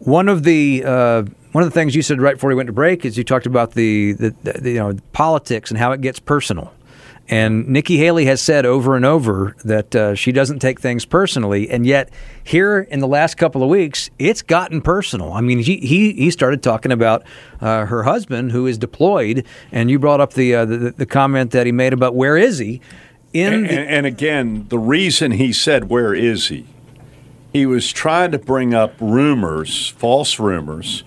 one 0.00 0.28
of 0.28 0.42
the 0.42 0.82
uh, 0.84 1.22
one 1.52 1.62
of 1.62 1.70
the 1.70 1.74
things 1.74 1.94
you 1.94 2.02
said 2.02 2.20
right 2.20 2.34
before 2.34 2.48
we 2.48 2.54
went 2.56 2.66
to 2.66 2.72
break 2.72 3.04
is 3.04 3.16
you 3.16 3.22
talked 3.22 3.46
about 3.46 3.72
the, 3.72 4.12
the, 4.12 4.30
the 4.42 4.70
you 4.70 4.78
know 4.78 4.96
politics 5.12 5.70
and 5.70 5.78
how 5.78 5.92
it 5.92 6.00
gets 6.00 6.18
personal. 6.18 6.72
And 7.28 7.66
Nikki 7.68 7.96
Haley 7.96 8.26
has 8.26 8.42
said 8.42 8.66
over 8.66 8.96
and 8.96 9.04
over 9.04 9.56
that 9.64 9.94
uh, 9.96 10.14
she 10.14 10.30
doesn't 10.30 10.58
take 10.58 10.78
things 10.78 11.06
personally, 11.06 11.70
and 11.70 11.86
yet 11.86 12.10
here 12.42 12.80
in 12.80 13.00
the 13.00 13.08
last 13.08 13.36
couple 13.36 13.62
of 13.62 13.70
weeks, 13.70 14.10
it's 14.18 14.42
gotten 14.42 14.82
personal. 14.82 15.32
I 15.32 15.40
mean, 15.40 15.58
he 15.60 15.78
he, 15.78 16.12
he 16.12 16.30
started 16.30 16.62
talking 16.62 16.92
about 16.92 17.22
uh, 17.62 17.86
her 17.86 18.02
husband 18.02 18.52
who 18.52 18.66
is 18.66 18.76
deployed, 18.76 19.46
and 19.72 19.90
you 19.90 19.98
brought 19.98 20.20
up 20.20 20.34
the, 20.34 20.54
uh, 20.54 20.64
the 20.66 20.76
the 20.90 21.06
comment 21.06 21.52
that 21.52 21.64
he 21.64 21.72
made 21.72 21.94
about 21.94 22.14
where 22.14 22.36
is 22.36 22.58
he? 22.58 22.82
In 23.32 23.52
and, 23.54 23.64
the- 23.64 23.70
and, 23.70 23.88
and 23.88 24.06
again, 24.06 24.66
the 24.68 24.78
reason 24.78 25.30
he 25.32 25.52
said, 25.52 25.88
Where 25.88 26.12
is 26.14 26.48
he? 26.48 26.66
He 27.54 27.64
was 27.66 27.90
trying 27.90 28.32
to 28.32 28.38
bring 28.38 28.74
up 28.74 28.92
rumors, 29.00 29.88
false 29.88 30.38
rumors, 30.38 31.04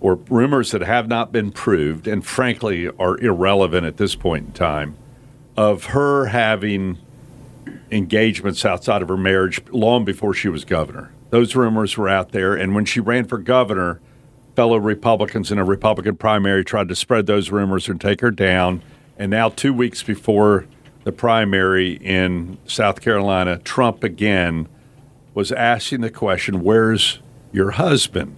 or 0.00 0.14
rumors 0.28 0.70
that 0.70 0.82
have 0.82 1.08
not 1.08 1.32
been 1.32 1.50
proved 1.50 2.06
and 2.06 2.24
frankly 2.24 2.88
are 3.00 3.18
irrelevant 3.18 3.84
at 3.86 3.96
this 3.96 4.14
point 4.14 4.46
in 4.46 4.52
time, 4.52 4.94
of 5.56 5.86
her 5.86 6.26
having 6.26 6.98
engagements 7.90 8.64
outside 8.64 9.02
of 9.02 9.08
her 9.08 9.16
marriage 9.16 9.60
long 9.70 10.04
before 10.04 10.32
she 10.34 10.48
was 10.48 10.64
governor. 10.64 11.12
Those 11.30 11.54
rumors 11.54 11.96
were 11.96 12.08
out 12.08 12.32
there. 12.32 12.54
And 12.54 12.74
when 12.74 12.84
she 12.84 13.00
ran 13.00 13.24
for 13.24 13.38
governor, 13.38 14.00
fellow 14.60 14.76
Republicans 14.76 15.50
in 15.50 15.58
a 15.58 15.64
Republican 15.64 16.16
primary 16.16 16.64
tried 16.64 16.86
to 16.88 16.94
spread 16.94 17.26
those 17.26 17.50
rumors 17.50 17.88
and 17.88 17.98
take 17.98 18.20
her 18.20 18.30
down. 18.30 18.82
And 19.16 19.30
now, 19.30 19.48
two 19.48 19.72
weeks 19.72 20.02
before 20.02 20.66
the 21.04 21.12
primary 21.12 21.92
in 21.94 22.58
South 22.66 23.00
Carolina, 23.00 23.58
Trump 23.58 24.04
again 24.04 24.68
was 25.32 25.50
asking 25.50 26.02
the 26.02 26.10
question, 26.10 26.62
Where's 26.62 27.20
your 27.52 27.70
husband? 27.72 28.36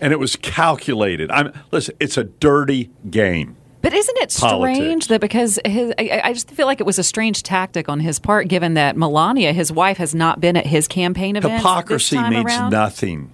And 0.00 0.12
it 0.12 0.18
was 0.18 0.36
calculated. 0.36 1.30
I'm 1.30 1.52
listen, 1.70 1.96
it's 2.00 2.16
a 2.16 2.24
dirty 2.24 2.90
game. 3.10 3.57
But 3.80 3.94
isn't 3.94 4.18
it 4.18 4.34
Politics. 4.36 4.76
strange 4.76 5.06
that 5.08 5.20
because 5.20 5.60
his, 5.64 5.92
I, 5.98 6.20
I 6.24 6.32
just 6.32 6.50
feel 6.50 6.66
like 6.66 6.80
it 6.80 6.86
was 6.86 6.98
a 6.98 7.04
strange 7.04 7.44
tactic 7.44 7.88
on 7.88 8.00
his 8.00 8.18
part, 8.18 8.48
given 8.48 8.74
that 8.74 8.96
Melania, 8.96 9.52
his 9.52 9.70
wife, 9.70 9.98
has 9.98 10.14
not 10.14 10.40
been 10.40 10.56
at 10.56 10.66
his 10.66 10.88
campaign 10.88 11.36
event. 11.36 11.54
Hypocrisy 11.54 12.18
means 12.18 12.58
nothing. 12.70 13.30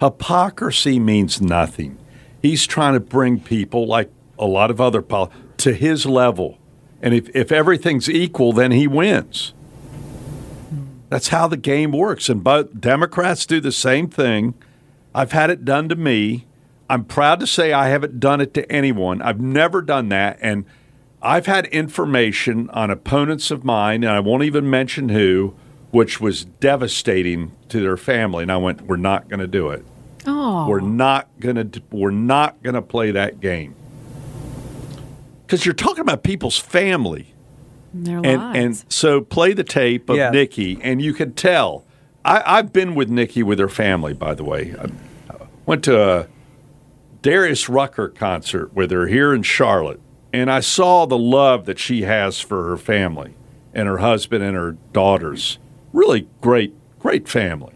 Hypocrisy 0.00 0.98
means 0.98 1.42
nothing. 1.42 1.98
He's 2.40 2.66
trying 2.66 2.94
to 2.94 3.00
bring 3.00 3.38
people, 3.38 3.86
like 3.86 4.10
a 4.38 4.46
lot 4.46 4.70
of 4.70 4.80
other 4.80 5.02
to 5.58 5.74
his 5.74 6.06
level. 6.06 6.58
And 7.02 7.12
if, 7.14 7.28
if 7.34 7.52
everything's 7.52 8.08
equal, 8.08 8.54
then 8.54 8.70
he 8.70 8.86
wins. 8.86 9.52
That's 11.10 11.28
how 11.28 11.48
the 11.48 11.58
game 11.58 11.92
works. 11.92 12.28
And 12.28 12.42
both 12.42 12.80
Democrats 12.80 13.44
do 13.44 13.60
the 13.60 13.72
same 13.72 14.08
thing. 14.08 14.54
I've 15.14 15.32
had 15.32 15.50
it 15.50 15.64
done 15.64 15.88
to 15.90 15.96
me. 15.96 16.46
I'm 16.90 17.04
proud 17.04 17.38
to 17.38 17.46
say 17.46 17.72
I 17.72 17.88
haven't 17.88 18.18
done 18.18 18.40
it 18.40 18.52
to 18.54 18.70
anyone. 18.70 19.22
I've 19.22 19.40
never 19.40 19.80
done 19.80 20.08
that. 20.08 20.38
And 20.42 20.64
I've 21.22 21.46
had 21.46 21.66
information 21.66 22.68
on 22.70 22.90
opponents 22.90 23.52
of 23.52 23.64
mine, 23.64 24.02
and 24.02 24.12
I 24.12 24.18
won't 24.18 24.42
even 24.42 24.68
mention 24.68 25.10
who, 25.10 25.54
which 25.92 26.20
was 26.20 26.44
devastating 26.44 27.52
to 27.68 27.80
their 27.80 27.96
family. 27.96 28.42
And 28.42 28.50
I 28.50 28.56
went, 28.56 28.82
"We're 28.82 28.96
not 28.96 29.28
going 29.28 29.38
to 29.40 29.46
do 29.46 29.68
it. 29.70 29.84
Oh, 30.26 30.66
We're 30.68 30.80
not 30.80 31.28
going 31.38 31.70
to. 31.70 31.82
We're 31.92 32.10
not 32.10 32.60
going 32.62 32.74
to 32.74 32.82
play 32.82 33.12
that 33.12 33.38
game." 33.40 33.76
Because 35.46 35.64
you're 35.64 35.74
talking 35.74 36.00
about 36.00 36.22
people's 36.22 36.58
family, 36.58 37.34
their 37.94 38.16
and 38.18 38.26
lives. 38.42 38.58
and 38.58 38.92
so 38.92 39.20
play 39.20 39.52
the 39.52 39.64
tape 39.64 40.08
of 40.08 40.16
Yeah. 40.16 40.30
Nikki, 40.30 40.78
and 40.82 41.00
you 41.00 41.12
can 41.12 41.34
tell. 41.34 41.84
I, 42.24 42.42
I've 42.58 42.72
been 42.72 42.94
with 42.94 43.08
Nikki 43.10 43.42
with 43.42 43.58
her 43.60 43.68
family, 43.68 44.12
by 44.12 44.34
the 44.34 44.44
way. 44.44 44.74
I 44.80 44.88
went 45.66 45.84
to 45.84 46.00
a 46.00 46.26
Darius 47.22 47.68
Rucker 47.68 48.08
concert 48.08 48.72
with 48.72 48.90
her 48.90 49.06
here 49.06 49.34
in 49.34 49.42
Charlotte, 49.42 50.00
and 50.32 50.50
I 50.50 50.60
saw 50.60 51.06
the 51.06 51.18
love 51.18 51.66
that 51.66 51.78
she 51.78 52.02
has 52.02 52.40
for 52.40 52.66
her 52.66 52.76
family 52.76 53.34
and 53.74 53.86
her 53.86 53.98
husband 53.98 54.42
and 54.42 54.56
her 54.56 54.72
daughters. 54.92 55.58
Really 55.92 56.28
great, 56.40 56.74
great 56.98 57.28
family. 57.28 57.74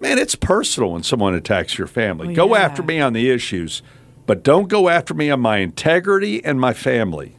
Man, 0.00 0.18
it's 0.18 0.34
personal 0.34 0.92
when 0.92 1.02
someone 1.02 1.34
attacks 1.34 1.78
your 1.78 1.86
family. 1.86 2.28
Well, 2.28 2.36
go 2.36 2.54
yeah. 2.54 2.62
after 2.62 2.82
me 2.82 3.00
on 3.00 3.12
the 3.12 3.30
issues, 3.30 3.82
but 4.26 4.42
don't 4.42 4.68
go 4.68 4.88
after 4.88 5.14
me 5.14 5.30
on 5.30 5.40
my 5.40 5.58
integrity 5.58 6.44
and 6.44 6.58
my 6.58 6.72
family. 6.72 7.36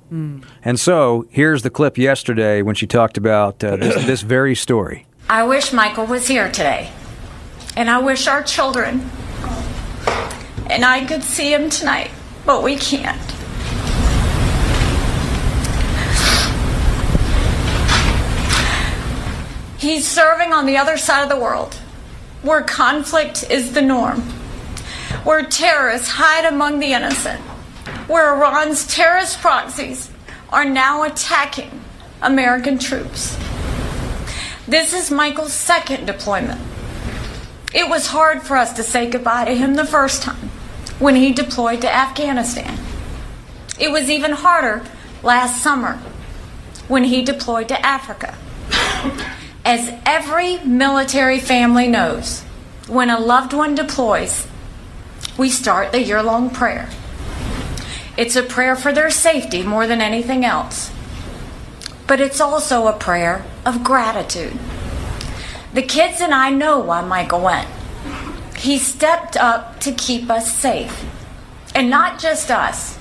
and 0.64 0.80
so 0.80 1.28
here's 1.30 1.64
the 1.64 1.70
clip 1.70 1.98
yesterday 1.98 2.62
when 2.62 2.76
she 2.76 2.88
talked 2.88 3.18
about 3.18 3.64
uh, 3.64 3.76
this, 3.76 4.06
this 4.06 4.22
very 4.22 4.56
story. 4.56 5.08
I 5.28 5.44
wish 5.44 5.74
Michael 5.74 6.06
was 6.06 6.28
here 6.28 6.52
today. 6.52 6.92
And 7.76 7.90
I 7.90 7.98
wish 7.98 8.28
our 8.28 8.42
children 8.42 9.10
and 10.70 10.84
I 10.84 11.06
could 11.06 11.24
see 11.24 11.54
him 11.54 11.70
tonight, 11.70 12.12
but 12.46 12.64
we 12.64 12.76
can't. 12.76 13.22
He's 19.78 20.08
serving 20.08 20.52
on 20.52 20.66
the 20.66 20.78
other 20.78 20.98
side 20.98 21.24
of 21.24 21.30
the 21.30 21.40
world, 21.40 21.76
where 22.42 22.64
conflict 22.64 23.50
is 23.52 23.74
the 23.74 23.82
norm, 23.82 24.22
where 25.24 25.44
terrorists 25.44 26.08
hide 26.08 26.46
among 26.46 26.80
the 26.80 26.94
innocent, 26.94 27.42
where 28.08 28.34
Iran's 28.34 28.88
terrorist 28.88 29.40
proxies 29.42 30.10
are 30.52 30.66
now 30.66 31.04
attacking 31.04 31.82
American 32.22 32.80
troops. 32.80 33.38
This 34.68 34.94
is 34.94 35.12
Michael's 35.12 35.54
second 35.54 36.08
deployment. 36.08 36.62
It 37.74 37.88
was 37.88 38.08
hard 38.08 38.42
for 38.42 38.58
us 38.58 38.74
to 38.74 38.84
say 38.84 39.08
goodbye 39.08 39.46
to 39.46 39.54
him 39.54 39.76
the 39.76 39.86
first 39.86 40.24
time 40.24 40.50
when 41.00 41.16
he 41.16 41.34
deployed 41.34 41.82
to 41.82 41.94
Afghanistan. 41.94 42.78
It 43.80 43.92
was 43.92 44.10
even 44.10 44.32
harder 44.32 44.84
last 45.24 45.62
summer 45.62 46.00
when 46.88 47.06
he 47.06 47.24
deployed 47.24 47.68
to 47.70 47.86
Africa. 47.86 48.38
As 49.66 49.92
every 50.06 50.60
military 50.60 51.40
family 51.40 51.88
knows, 51.88 52.42
when 52.88 53.10
a 53.10 53.20
loved 53.20 53.52
one 53.52 53.76
deploys, 53.76 54.48
we 55.38 55.50
start 55.50 55.92
the 55.92 56.02
year 56.02 56.22
long 56.22 56.50
prayer. 56.50 56.90
It's 58.18 58.36
a 58.36 58.44
prayer 58.44 58.76
for 58.76 58.94
their 58.94 59.10
safety 59.10 59.64
more 59.64 59.88
than 59.88 60.02
anything 60.02 60.46
else. 60.46 60.92
But 62.08 62.22
it's 62.22 62.40
also 62.40 62.88
a 62.88 62.94
prayer 62.94 63.44
of 63.66 63.84
gratitude. 63.84 64.58
The 65.74 65.82
kids 65.82 66.22
and 66.22 66.34
I 66.34 66.52
know 66.52 66.80
why 66.80 67.02
Michael 67.02 67.42
went. 67.42 67.68
He 68.66 68.80
stepped 68.80 69.38
up 69.38 69.80
to 69.82 69.92
keep 69.92 70.28
us 70.28 70.52
safe. 70.52 71.06
And 71.76 71.88
not 71.88 72.18
just 72.18 72.50
us. 72.50 72.98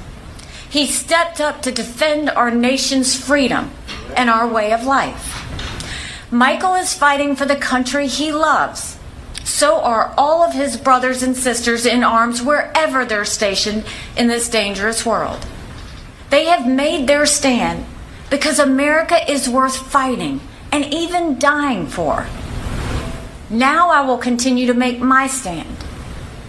He 0.69 0.87
stepped 0.87 1.41
up 1.41 1.63
to 1.63 1.73
defend 1.73 2.29
our 2.29 2.51
nation's 2.51 3.17
freedom 3.17 3.71
and 4.15 4.29
our 4.29 4.47
way 4.47 4.75
of 4.75 4.85
life. 4.85 5.41
Michael 6.31 6.75
is 6.75 6.93
fighting 6.93 7.35
for 7.35 7.47
the 7.47 7.57
country 7.57 8.09
he 8.09 8.31
loves. 8.31 8.99
So 9.43 9.81
are 9.81 10.13
all 10.19 10.43
of 10.43 10.53
his 10.53 10.77
brothers 10.77 11.23
and 11.23 11.35
sisters 11.35 11.87
in 11.87 12.05
arms 12.05 12.43
wherever 12.43 13.07
they're 13.07 13.25
stationed 13.25 13.87
in 14.19 14.27
this 14.27 14.51
dangerous 14.51 15.07
world. 15.07 15.47
They 16.29 16.45
have 16.45 16.67
made 16.67 17.07
their 17.07 17.25
stand 17.25 17.87
because 18.29 18.59
America 18.59 19.17
is 19.33 19.49
worth 19.49 19.79
fighting 19.79 20.43
and 20.71 20.85
even 20.93 21.39
dying 21.39 21.87
for. 21.87 22.27
Now 23.55 23.91
I 23.91 24.01
will 24.01 24.19
continue 24.19 24.67
to 24.67 24.75
make 24.75 24.99
my 24.99 25.29
stand 25.29 25.77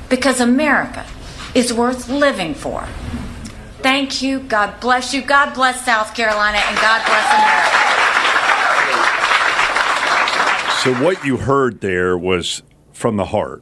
because 0.09 0.41
America 0.41 1.05
is 1.53 1.71
worth 1.71 2.09
living 2.09 2.55
for. 2.55 2.87
Thank 3.83 4.23
you. 4.23 4.39
God 4.39 4.79
bless 4.79 5.13
you. 5.13 5.21
God 5.21 5.53
bless 5.53 5.85
South 5.85 6.15
Carolina 6.15 6.57
and 6.57 6.75
God 6.77 7.05
bless 7.05 7.25
America. 7.31 7.85
So 10.81 10.93
what 11.05 11.23
you 11.23 11.37
heard 11.37 11.81
there 11.81 12.17
was 12.17 12.63
from 12.91 13.17
the 13.17 13.25
heart. 13.25 13.61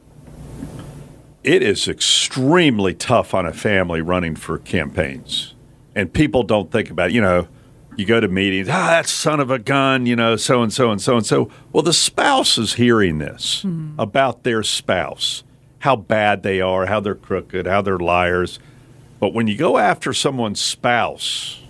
It 1.42 1.62
is 1.62 1.86
extremely 1.86 2.94
tough 2.94 3.34
on 3.34 3.44
a 3.44 3.52
family 3.52 4.00
running 4.00 4.36
for 4.36 4.56
campaigns. 4.56 5.54
And 5.94 6.10
people 6.10 6.44
don't 6.44 6.72
think 6.72 6.88
about 6.88 7.10
it. 7.10 7.12
You 7.12 7.20
know, 7.20 7.48
you 7.96 8.04
go 8.04 8.20
to 8.20 8.28
meetings, 8.28 8.68
ah, 8.68 8.88
that 8.88 9.06
son 9.06 9.40
of 9.40 9.50
a 9.50 9.58
gun, 9.58 10.06
you 10.06 10.16
know, 10.16 10.36
so 10.36 10.62
and 10.62 10.72
so 10.72 10.90
and 10.90 11.00
so 11.00 11.16
and 11.16 11.26
so. 11.26 11.50
Well, 11.72 11.82
the 11.82 11.92
spouse 11.92 12.58
is 12.58 12.74
hearing 12.74 13.18
this 13.18 13.64
about 13.98 14.42
their 14.42 14.62
spouse, 14.62 15.44
how 15.80 15.96
bad 15.96 16.42
they 16.42 16.60
are, 16.60 16.86
how 16.86 17.00
they're 17.00 17.14
crooked, 17.14 17.66
how 17.66 17.82
they're 17.82 17.98
liars. 17.98 18.58
But 19.20 19.32
when 19.32 19.46
you 19.46 19.56
go 19.56 19.78
after 19.78 20.12
someone's 20.12 20.60
spouse, 20.60 21.60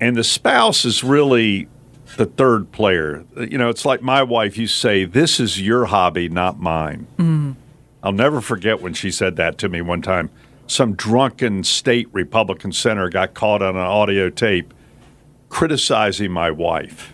and 0.00 0.16
the 0.16 0.24
spouse 0.24 0.84
is 0.84 1.02
really 1.02 1.68
the 2.16 2.26
third 2.26 2.70
player. 2.72 3.24
You 3.36 3.58
know, 3.58 3.68
it's 3.68 3.84
like 3.84 4.02
my 4.02 4.22
wife. 4.22 4.56
You 4.58 4.66
say, 4.66 5.04
"This 5.04 5.40
is 5.40 5.60
your 5.60 5.86
hobby, 5.86 6.28
not 6.28 6.60
mine." 6.60 7.06
Mm. 7.18 7.56
I'll 8.02 8.12
never 8.12 8.40
forget 8.40 8.80
when 8.80 8.94
she 8.94 9.10
said 9.10 9.36
that 9.36 9.58
to 9.58 9.68
me 9.68 9.80
one 9.80 10.02
time. 10.02 10.30
Some 10.66 10.94
drunken 10.94 11.62
state 11.62 12.08
Republican 12.12 12.72
senator 12.72 13.08
got 13.08 13.34
caught 13.34 13.62
on 13.62 13.76
an 13.76 13.82
audio 13.82 14.30
tape 14.30 14.74
criticizing 15.48 16.32
my 16.32 16.50
wife. 16.50 17.12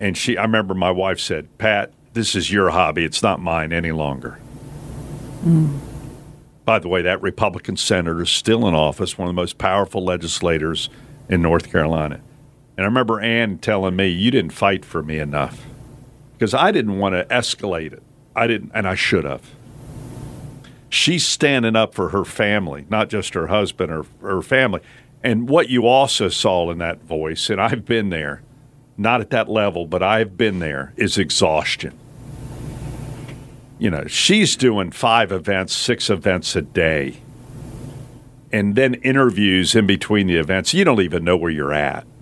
And 0.00 0.16
she 0.16 0.36
I 0.36 0.42
remember 0.42 0.74
my 0.74 0.90
wife 0.90 1.20
said, 1.20 1.46
"Pat, 1.58 1.92
this 2.14 2.34
is 2.34 2.50
your 2.50 2.70
hobby. 2.70 3.04
It's 3.04 3.22
not 3.22 3.40
mine 3.40 3.72
any 3.72 3.92
longer." 3.92 4.38
Hmm. 5.42 5.76
By 6.64 6.78
the 6.78 6.88
way, 6.88 7.02
that 7.02 7.20
Republican 7.20 7.76
senator 7.76 8.22
is 8.22 8.30
still 8.30 8.66
in 8.66 8.74
office, 8.74 9.18
one 9.18 9.28
of 9.28 9.34
the 9.34 9.40
most 9.40 9.58
powerful 9.58 10.02
legislators 10.04 10.88
in 11.28 11.42
North 11.42 11.70
Carolina. 11.70 12.20
And 12.76 12.84
I 12.84 12.88
remember 12.88 13.20
Ann 13.20 13.58
telling 13.58 13.94
me, 13.94 14.08
"You 14.08 14.30
didn't 14.30 14.52
fight 14.52 14.84
for 14.84 15.02
me 15.02 15.18
enough." 15.18 15.66
Because 16.32 16.54
I 16.54 16.72
didn't 16.72 16.98
want 16.98 17.14
to 17.14 17.24
escalate 17.26 17.92
it. 17.92 18.02
I 18.34 18.46
didn't 18.46 18.70
and 18.74 18.88
I 18.88 18.94
should 18.94 19.24
have 19.24 19.42
she's 20.92 21.26
standing 21.26 21.74
up 21.74 21.94
for 21.94 22.10
her 22.10 22.24
family, 22.24 22.86
not 22.90 23.08
just 23.08 23.32
her 23.34 23.46
husband 23.46 23.90
or 23.90 24.04
her 24.20 24.42
family. 24.42 24.80
And 25.24 25.48
what 25.48 25.70
you 25.70 25.86
also 25.86 26.28
saw 26.28 26.70
in 26.70 26.78
that 26.78 27.02
voice, 27.02 27.48
and 27.48 27.60
I've 27.60 27.84
been 27.86 28.10
there, 28.10 28.42
not 28.98 29.20
at 29.20 29.30
that 29.30 29.48
level, 29.48 29.86
but 29.86 30.02
I've 30.02 30.36
been 30.36 30.58
there, 30.58 30.92
is 30.96 31.16
exhaustion. 31.16 31.98
You 33.78 33.90
know, 33.90 34.06
she's 34.06 34.54
doing 34.54 34.90
five 34.90 35.32
events, 35.32 35.72
six 35.72 36.10
events 36.10 36.54
a 36.54 36.62
day, 36.62 37.16
and 38.52 38.76
then 38.76 38.94
interviews 38.94 39.74
in 39.74 39.86
between 39.86 40.26
the 40.26 40.36
events. 40.36 40.74
You 40.74 40.84
don't 40.84 41.00
even 41.00 41.24
know 41.24 41.36
where 41.36 41.50
you're 41.50 41.72
at. 41.72 42.06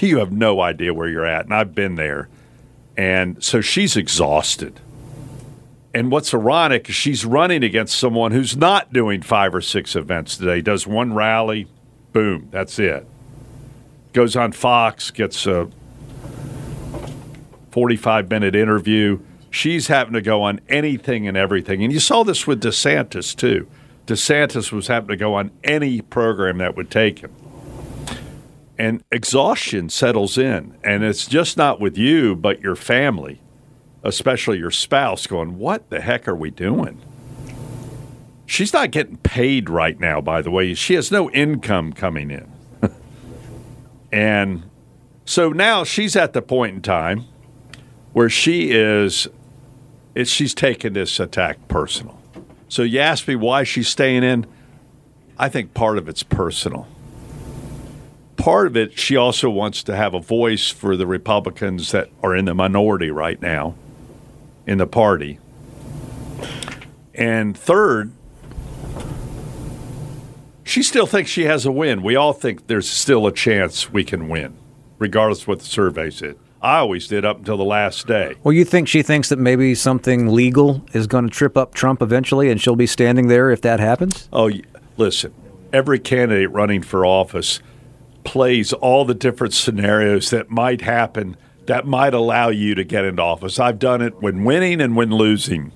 You 0.00 0.18
have 0.18 0.32
no 0.32 0.60
idea 0.60 0.92
where 0.92 1.06
you're 1.06 1.24
at. 1.24 1.44
And 1.44 1.54
I've 1.54 1.72
been 1.72 1.94
there. 1.94 2.28
And 2.96 3.42
so 3.42 3.60
she's 3.60 3.96
exhausted. 3.96 4.80
And 5.96 6.12
what's 6.12 6.34
ironic 6.34 6.90
is 6.90 6.94
she's 6.94 7.24
running 7.24 7.64
against 7.64 7.98
someone 7.98 8.30
who's 8.30 8.54
not 8.54 8.92
doing 8.92 9.22
five 9.22 9.54
or 9.54 9.62
six 9.62 9.96
events 9.96 10.36
today, 10.36 10.60
does 10.60 10.86
one 10.86 11.14
rally, 11.14 11.68
boom, 12.12 12.48
that's 12.50 12.78
it. 12.78 13.06
Goes 14.12 14.36
on 14.36 14.52
Fox, 14.52 15.10
gets 15.10 15.46
a 15.46 15.70
45 17.70 18.28
minute 18.28 18.54
interview. 18.54 19.20
She's 19.48 19.86
having 19.86 20.12
to 20.12 20.20
go 20.20 20.42
on 20.42 20.60
anything 20.68 21.26
and 21.26 21.34
everything. 21.34 21.82
And 21.82 21.90
you 21.90 21.98
saw 22.00 22.24
this 22.24 22.46
with 22.46 22.62
DeSantis, 22.62 23.34
too. 23.34 23.66
DeSantis 24.04 24.70
was 24.72 24.88
having 24.88 25.08
to 25.08 25.16
go 25.16 25.32
on 25.32 25.50
any 25.64 26.02
program 26.02 26.58
that 26.58 26.76
would 26.76 26.90
take 26.90 27.20
him. 27.20 27.32
And 28.76 29.02
exhaustion 29.10 29.88
settles 29.88 30.36
in. 30.36 30.76
And 30.84 31.02
it's 31.02 31.26
just 31.26 31.56
not 31.56 31.80
with 31.80 31.96
you, 31.96 32.36
but 32.36 32.60
your 32.60 32.76
family 32.76 33.40
especially 34.06 34.58
your 34.58 34.70
spouse, 34.70 35.26
going, 35.26 35.58
What 35.58 35.90
the 35.90 36.00
heck 36.00 36.28
are 36.28 36.36
we 36.36 36.50
doing? 36.50 37.02
She's 38.46 38.72
not 38.72 38.92
getting 38.92 39.16
paid 39.18 39.68
right 39.68 39.98
now, 39.98 40.20
by 40.20 40.40
the 40.40 40.50
way. 40.50 40.74
She 40.74 40.94
has 40.94 41.10
no 41.10 41.30
income 41.32 41.92
coming 41.92 42.30
in. 42.30 42.50
and 44.12 44.62
so 45.24 45.50
now 45.50 45.82
she's 45.82 46.14
at 46.14 46.32
the 46.32 46.42
point 46.42 46.76
in 46.76 46.82
time 46.82 47.24
where 48.12 48.30
she 48.30 48.70
is, 48.70 49.26
she's 50.24 50.54
taking 50.54 50.92
this 50.92 51.18
attack 51.18 51.66
personal. 51.66 52.18
So 52.68 52.82
you 52.82 53.00
ask 53.00 53.26
me 53.26 53.34
why 53.34 53.64
she's 53.64 53.88
staying 53.88 54.22
in. 54.22 54.46
I 55.38 55.48
think 55.48 55.74
part 55.74 55.98
of 55.98 56.08
it's 56.08 56.22
personal. 56.22 56.86
Part 58.36 58.68
of 58.68 58.76
it, 58.76 58.96
she 58.96 59.16
also 59.16 59.50
wants 59.50 59.82
to 59.82 59.96
have 59.96 60.14
a 60.14 60.20
voice 60.20 60.70
for 60.70 60.96
the 60.96 61.06
Republicans 61.06 61.90
that 61.90 62.10
are 62.22 62.34
in 62.36 62.44
the 62.44 62.54
minority 62.54 63.10
right 63.10 63.42
now 63.42 63.74
in 64.66 64.78
the 64.78 64.86
party. 64.86 65.38
And 67.14 67.56
third, 67.56 68.12
she 70.64 70.82
still 70.82 71.06
thinks 71.06 71.30
she 71.30 71.44
has 71.44 71.64
a 71.64 71.72
win. 71.72 72.02
We 72.02 72.16
all 72.16 72.32
think 72.32 72.66
there's 72.66 72.88
still 72.88 73.26
a 73.26 73.32
chance 73.32 73.90
we 73.90 74.04
can 74.04 74.28
win, 74.28 74.56
regardless 74.98 75.42
of 75.42 75.48
what 75.48 75.60
the 75.60 75.66
survey 75.66 76.10
said. 76.10 76.36
I 76.60 76.78
always 76.78 77.06
did 77.06 77.24
up 77.24 77.38
until 77.38 77.56
the 77.56 77.64
last 77.64 78.06
day. 78.06 78.34
Well, 78.42 78.52
you 78.52 78.64
think 78.64 78.88
she 78.88 79.02
thinks 79.02 79.28
that 79.28 79.38
maybe 79.38 79.74
something 79.74 80.34
legal 80.34 80.84
is 80.92 81.06
going 81.06 81.28
to 81.28 81.30
trip 81.30 81.56
up 81.56 81.74
Trump 81.74 82.02
eventually, 82.02 82.50
and 82.50 82.60
she'll 82.60 82.76
be 82.76 82.86
standing 82.86 83.28
there 83.28 83.50
if 83.50 83.60
that 83.62 83.78
happens? 83.78 84.28
Oh, 84.32 84.50
listen, 84.96 85.32
every 85.72 85.98
candidate 85.98 86.50
running 86.50 86.82
for 86.82 87.06
office 87.06 87.60
plays 88.24 88.72
all 88.72 89.04
the 89.04 89.14
different 89.14 89.54
scenarios 89.54 90.30
that 90.30 90.50
might 90.50 90.80
happen 90.80 91.36
that 91.66 91.86
might 91.86 92.14
allow 92.14 92.48
you 92.48 92.74
to 92.74 92.84
get 92.84 93.04
into 93.04 93.22
office. 93.22 93.58
I've 93.58 93.78
done 93.78 94.02
it 94.02 94.20
when 94.22 94.44
winning 94.44 94.80
and 94.80 94.96
when 94.96 95.10
losing. 95.10 95.72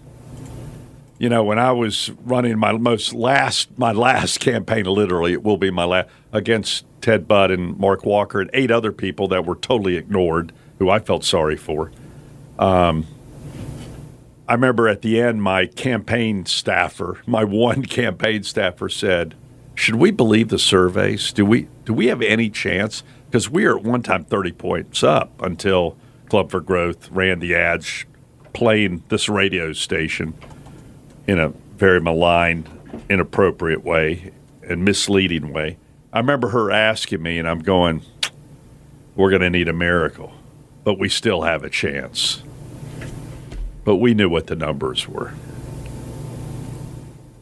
You 1.18 1.28
know, 1.28 1.44
when 1.44 1.58
I 1.58 1.72
was 1.72 2.10
running 2.24 2.58
my 2.58 2.72
most 2.72 3.12
last 3.12 3.76
my 3.78 3.92
last 3.92 4.40
campaign, 4.40 4.86
literally, 4.86 5.32
it 5.32 5.42
will 5.42 5.58
be 5.58 5.70
my 5.70 5.84
last 5.84 6.08
against 6.32 6.84
Ted 7.00 7.28
Budd 7.28 7.50
and 7.50 7.78
Mark 7.78 8.04
Walker 8.04 8.40
and 8.40 8.50
eight 8.54 8.70
other 8.70 8.92
people 8.92 9.28
that 9.28 9.44
were 9.44 9.56
totally 9.56 9.96
ignored, 9.96 10.52
who 10.78 10.88
I 10.88 10.98
felt 10.98 11.24
sorry 11.24 11.56
for. 11.56 11.92
Um, 12.58 13.06
I 14.48 14.54
remember 14.54 14.88
at 14.88 15.02
the 15.02 15.20
end, 15.20 15.42
my 15.42 15.66
campaign 15.66 16.46
staffer, 16.46 17.18
my 17.26 17.44
one 17.44 17.82
campaign 17.86 18.42
staffer, 18.42 18.88
said, 18.88 19.34
"Should 19.74 19.96
we 19.96 20.10
believe 20.10 20.48
the 20.48 20.58
surveys? 20.58 21.32
Do 21.32 21.44
we 21.44 21.68
do 21.84 21.92
we 21.92 22.06
have 22.06 22.22
any 22.22 22.48
chance?" 22.48 23.02
Because 23.30 23.48
we 23.48 23.64
were 23.64 23.78
at 23.78 23.84
one 23.84 24.02
time 24.02 24.24
30 24.24 24.50
points 24.52 25.04
up 25.04 25.40
until 25.40 25.96
Club 26.28 26.50
for 26.50 26.60
Growth 26.60 27.08
ran 27.12 27.38
the 27.38 27.54
ads 27.54 28.04
playing 28.52 29.04
this 29.08 29.28
radio 29.28 29.72
station 29.72 30.34
in 31.28 31.38
a 31.38 31.50
very 31.76 32.00
malign, 32.00 32.66
inappropriate 33.08 33.84
way 33.84 34.32
and 34.68 34.84
misleading 34.84 35.52
way. 35.52 35.78
I 36.12 36.18
remember 36.18 36.48
her 36.48 36.72
asking 36.72 37.22
me, 37.22 37.38
and 37.38 37.48
I'm 37.48 37.60
going, 37.60 38.02
We're 39.14 39.30
going 39.30 39.42
to 39.42 39.50
need 39.50 39.68
a 39.68 39.72
miracle, 39.72 40.32
but 40.82 40.98
we 40.98 41.08
still 41.08 41.42
have 41.42 41.62
a 41.62 41.70
chance. 41.70 42.42
But 43.84 43.96
we 43.96 44.12
knew 44.12 44.28
what 44.28 44.48
the 44.48 44.56
numbers 44.56 45.06
were. 45.06 45.34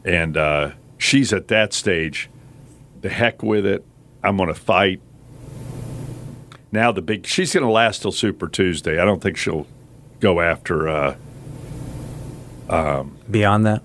And 0.05 0.37
uh, 0.37 0.71
she's 0.99 1.33
at 1.33 1.47
that 1.47 1.73
stage. 1.73 2.29
The 3.01 3.09
heck 3.09 3.41
with 3.41 3.65
it. 3.65 3.83
I'm 4.23 4.37
going 4.37 4.49
to 4.49 4.55
fight 4.55 5.01
now 6.71 6.91
the 6.91 7.01
big 7.01 7.25
she's 7.25 7.53
going 7.53 7.65
to 7.65 7.71
last 7.71 8.01
till 8.01 8.11
Super 8.11 8.47
Tuesday. 8.47 8.99
I 8.99 9.05
don't 9.05 9.21
think 9.21 9.37
she'll 9.37 9.67
go 10.19 10.41
after. 10.41 10.87
Uh, 10.87 11.15
um, 12.69 13.17
Beyond 13.29 13.65
that, 13.65 13.81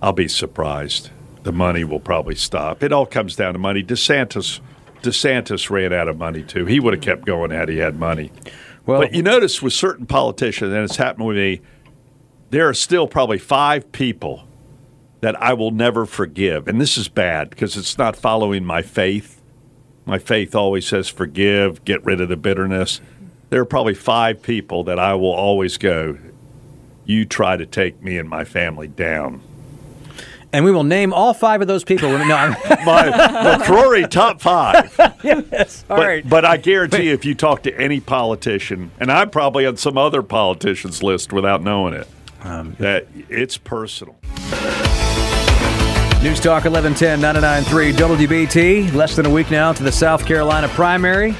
I'll 0.00 0.12
be 0.12 0.28
surprised. 0.28 1.10
The 1.42 1.52
money 1.52 1.84
will 1.84 2.00
probably 2.00 2.36
stop. 2.36 2.82
It 2.82 2.92
all 2.92 3.04
comes 3.04 3.36
down 3.36 3.52
to 3.52 3.58
money. 3.58 3.82
DeSantis, 3.82 4.60
DeSantis 5.02 5.68
ran 5.68 5.92
out 5.92 6.08
of 6.08 6.16
money 6.16 6.42
too. 6.42 6.64
He 6.64 6.80
would 6.80 6.94
have 6.94 7.02
kept 7.02 7.26
going 7.26 7.50
had 7.50 7.68
he 7.68 7.76
had 7.76 7.98
money. 7.98 8.32
Well, 8.86 9.02
but 9.02 9.14
you 9.14 9.22
notice 9.22 9.62
with 9.62 9.72
certain 9.74 10.06
politicians, 10.06 10.72
and 10.72 10.84
it's 10.84 10.96
happened 10.96 11.26
with 11.26 11.36
me. 11.36 11.60
There 12.50 12.68
are 12.68 12.74
still 12.74 13.06
probably 13.06 13.38
five 13.38 13.90
people 13.92 14.46
that 15.20 15.40
I 15.42 15.54
will 15.54 15.70
never 15.70 16.06
forgive, 16.06 16.68
and 16.68 16.80
this 16.80 16.96
is 16.96 17.08
bad 17.08 17.50
because 17.50 17.76
it's 17.76 17.98
not 17.98 18.14
following 18.14 18.64
my 18.64 18.82
faith 18.82 19.42
my 20.06 20.18
faith 20.18 20.54
always 20.54 20.86
says 20.86 21.08
forgive, 21.08 21.84
get 21.84 22.04
rid 22.04 22.20
of 22.20 22.28
the 22.28 22.36
bitterness. 22.36 23.00
There 23.50 23.60
are 23.60 23.66
probably 23.66 23.94
five 23.94 24.42
people 24.42 24.84
that 24.84 24.98
I 24.98 25.14
will 25.14 25.32
always 25.32 25.78
go, 25.78 26.18
you 27.04 27.24
try 27.24 27.56
to 27.56 27.66
take 27.66 28.02
me 28.02 28.18
and 28.18 28.28
my 28.28 28.44
family 28.44 28.88
down. 28.88 29.42
And 30.52 30.64
we 30.64 30.70
will 30.70 30.84
name 30.84 31.12
all 31.12 31.34
five 31.34 31.60
of 31.62 31.66
those 31.66 31.82
people. 31.82 32.10
No, 32.10 32.18
my 32.26 33.10
McCrory 33.58 34.08
top 34.08 34.40
five. 34.40 34.94
yes, 35.24 35.84
all 35.90 35.96
but, 35.96 36.06
right. 36.06 36.28
but 36.28 36.44
I 36.44 36.58
guarantee 36.58 37.08
you, 37.08 37.12
if 37.12 37.24
you 37.24 37.34
talk 37.34 37.64
to 37.64 37.76
any 37.76 37.98
politician, 37.98 38.92
and 39.00 39.10
I'm 39.10 39.30
probably 39.30 39.66
on 39.66 39.76
some 39.76 39.98
other 39.98 40.22
politicians' 40.22 41.02
list 41.02 41.32
without 41.32 41.62
knowing 41.62 41.94
it, 41.94 42.08
um, 42.44 42.76
that 42.78 43.08
it's 43.28 43.58
personal. 43.58 44.16
News 46.24 46.40
Talk 46.40 46.64
1110 46.64 47.20
993 47.20 47.92
WBT. 47.92 48.94
Less 48.94 49.14
than 49.14 49.26
a 49.26 49.30
week 49.30 49.50
now 49.50 49.74
to 49.74 49.82
the 49.82 49.92
South 49.92 50.24
Carolina 50.24 50.68
primary. 50.68 51.36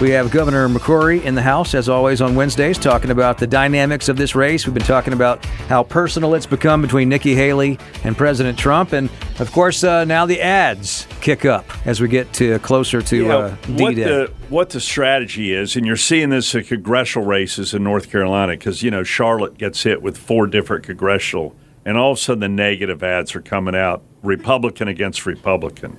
We 0.00 0.10
have 0.10 0.30
Governor 0.30 0.68
McCrory 0.68 1.24
in 1.24 1.34
the 1.34 1.42
House, 1.42 1.74
as 1.74 1.88
always, 1.88 2.20
on 2.20 2.36
Wednesdays, 2.36 2.78
talking 2.78 3.10
about 3.10 3.38
the 3.38 3.48
dynamics 3.48 4.08
of 4.08 4.16
this 4.16 4.36
race. 4.36 4.64
We've 4.64 4.74
been 4.74 4.84
talking 4.84 5.12
about 5.12 5.44
how 5.66 5.82
personal 5.82 6.34
it's 6.34 6.46
become 6.46 6.80
between 6.82 7.08
Nikki 7.08 7.34
Haley 7.34 7.80
and 8.04 8.16
President 8.16 8.56
Trump. 8.56 8.92
And, 8.92 9.10
of 9.40 9.50
course, 9.50 9.82
uh, 9.82 10.04
now 10.04 10.24
the 10.24 10.40
ads 10.40 11.08
kick 11.20 11.44
up 11.44 11.66
as 11.84 12.00
we 12.00 12.06
get 12.06 12.32
to 12.34 12.60
closer 12.60 13.02
to 13.02 13.24
yeah, 13.24 13.36
uh, 13.36 13.56
what 13.70 13.96
the, 13.96 14.32
what 14.48 14.70
the 14.70 14.80
strategy 14.80 15.52
is, 15.52 15.74
and 15.74 15.84
you're 15.84 15.96
seeing 15.96 16.30
this 16.30 16.54
in 16.54 16.62
congressional 16.62 17.26
races 17.26 17.74
in 17.74 17.82
North 17.82 18.08
Carolina, 18.08 18.52
because, 18.52 18.84
you 18.84 18.90
know, 18.92 19.02
Charlotte 19.02 19.58
gets 19.58 19.82
hit 19.82 20.00
with 20.00 20.16
four 20.16 20.46
different 20.46 20.84
congressional, 20.84 21.56
and 21.84 21.98
all 21.98 22.12
of 22.12 22.18
a 22.18 22.20
sudden 22.20 22.38
the 22.38 22.48
negative 22.48 23.02
ads 23.02 23.34
are 23.34 23.42
coming 23.42 23.74
out 23.74 24.04
Republican 24.22 24.88
against 24.88 25.26
Republican. 25.26 25.96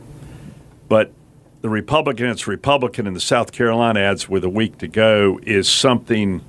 But 0.87 1.11
the 1.61 1.69
Republican, 1.69 2.27
it's 2.27 2.47
Republican, 2.47 3.07
in 3.07 3.13
the 3.13 3.19
South 3.19 3.51
Carolina 3.51 3.99
ads 3.99 4.27
with 4.27 4.43
a 4.43 4.49
week 4.49 4.77
to 4.79 4.87
go 4.87 5.39
is 5.43 5.69
something 5.69 6.41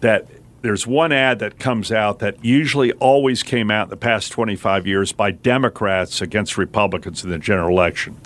that 0.00 0.26
there's 0.62 0.86
one 0.86 1.12
ad 1.12 1.40
that 1.40 1.58
comes 1.58 1.92
out 1.92 2.20
that 2.20 2.42
usually 2.42 2.92
always 2.92 3.42
came 3.42 3.70
out 3.70 3.84
in 3.84 3.90
the 3.90 3.96
past 3.96 4.32
25 4.32 4.86
years 4.86 5.12
by 5.12 5.30
Democrats 5.30 6.22
against 6.22 6.56
Republicans 6.56 7.22
in 7.22 7.30
the 7.30 7.38
general 7.38 7.76
election. 7.76 8.16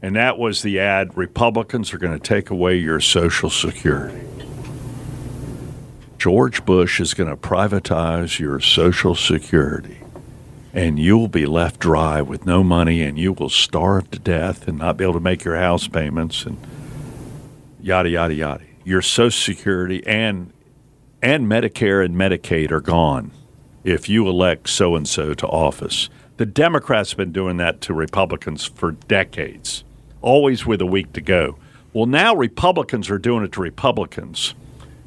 And 0.00 0.14
that 0.14 0.38
was 0.38 0.62
the 0.62 0.78
ad 0.78 1.16
Republicans 1.16 1.92
are 1.92 1.98
going 1.98 2.12
to 2.16 2.22
take 2.22 2.50
away 2.50 2.76
your 2.76 3.00
Social 3.00 3.50
Security. 3.50 4.20
George 6.18 6.64
Bush 6.64 7.00
is 7.00 7.14
going 7.14 7.30
to 7.30 7.36
privatize 7.36 8.38
your 8.38 8.60
Social 8.60 9.14
Security, 9.14 9.96
and 10.76 10.98
you'll 10.98 11.26
be 11.26 11.46
left 11.46 11.80
dry 11.80 12.20
with 12.20 12.44
no 12.44 12.62
money, 12.62 13.00
and 13.00 13.18
you 13.18 13.32
will 13.32 13.48
starve 13.48 14.10
to 14.10 14.18
death 14.18 14.68
and 14.68 14.76
not 14.76 14.98
be 14.98 15.04
able 15.04 15.14
to 15.14 15.20
make 15.20 15.42
your 15.42 15.56
house 15.56 15.88
payments, 15.88 16.44
and 16.44 16.58
yada, 17.80 18.10
yada, 18.10 18.34
yada. 18.34 18.62
Your 18.84 19.00
Social 19.00 19.30
Security 19.30 20.06
and 20.06 20.52
and 21.22 21.46
Medicare 21.46 22.04
and 22.04 22.14
Medicaid 22.14 22.70
are 22.70 22.82
gone 22.82 23.30
if 23.84 24.06
you 24.06 24.28
elect 24.28 24.68
so 24.68 24.94
and 24.94 25.08
so 25.08 25.32
to 25.32 25.46
office. 25.46 26.10
The 26.36 26.44
Democrats 26.44 27.12
have 27.12 27.16
been 27.16 27.32
doing 27.32 27.56
that 27.56 27.80
to 27.80 27.94
Republicans 27.94 28.66
for 28.66 28.92
decades, 28.92 29.82
always 30.20 30.66
with 30.66 30.82
a 30.82 30.86
week 30.86 31.14
to 31.14 31.22
go. 31.22 31.56
Well, 31.94 32.04
now 32.04 32.36
Republicans 32.36 33.08
are 33.08 33.18
doing 33.18 33.44
it 33.44 33.52
to 33.52 33.62
Republicans 33.62 34.54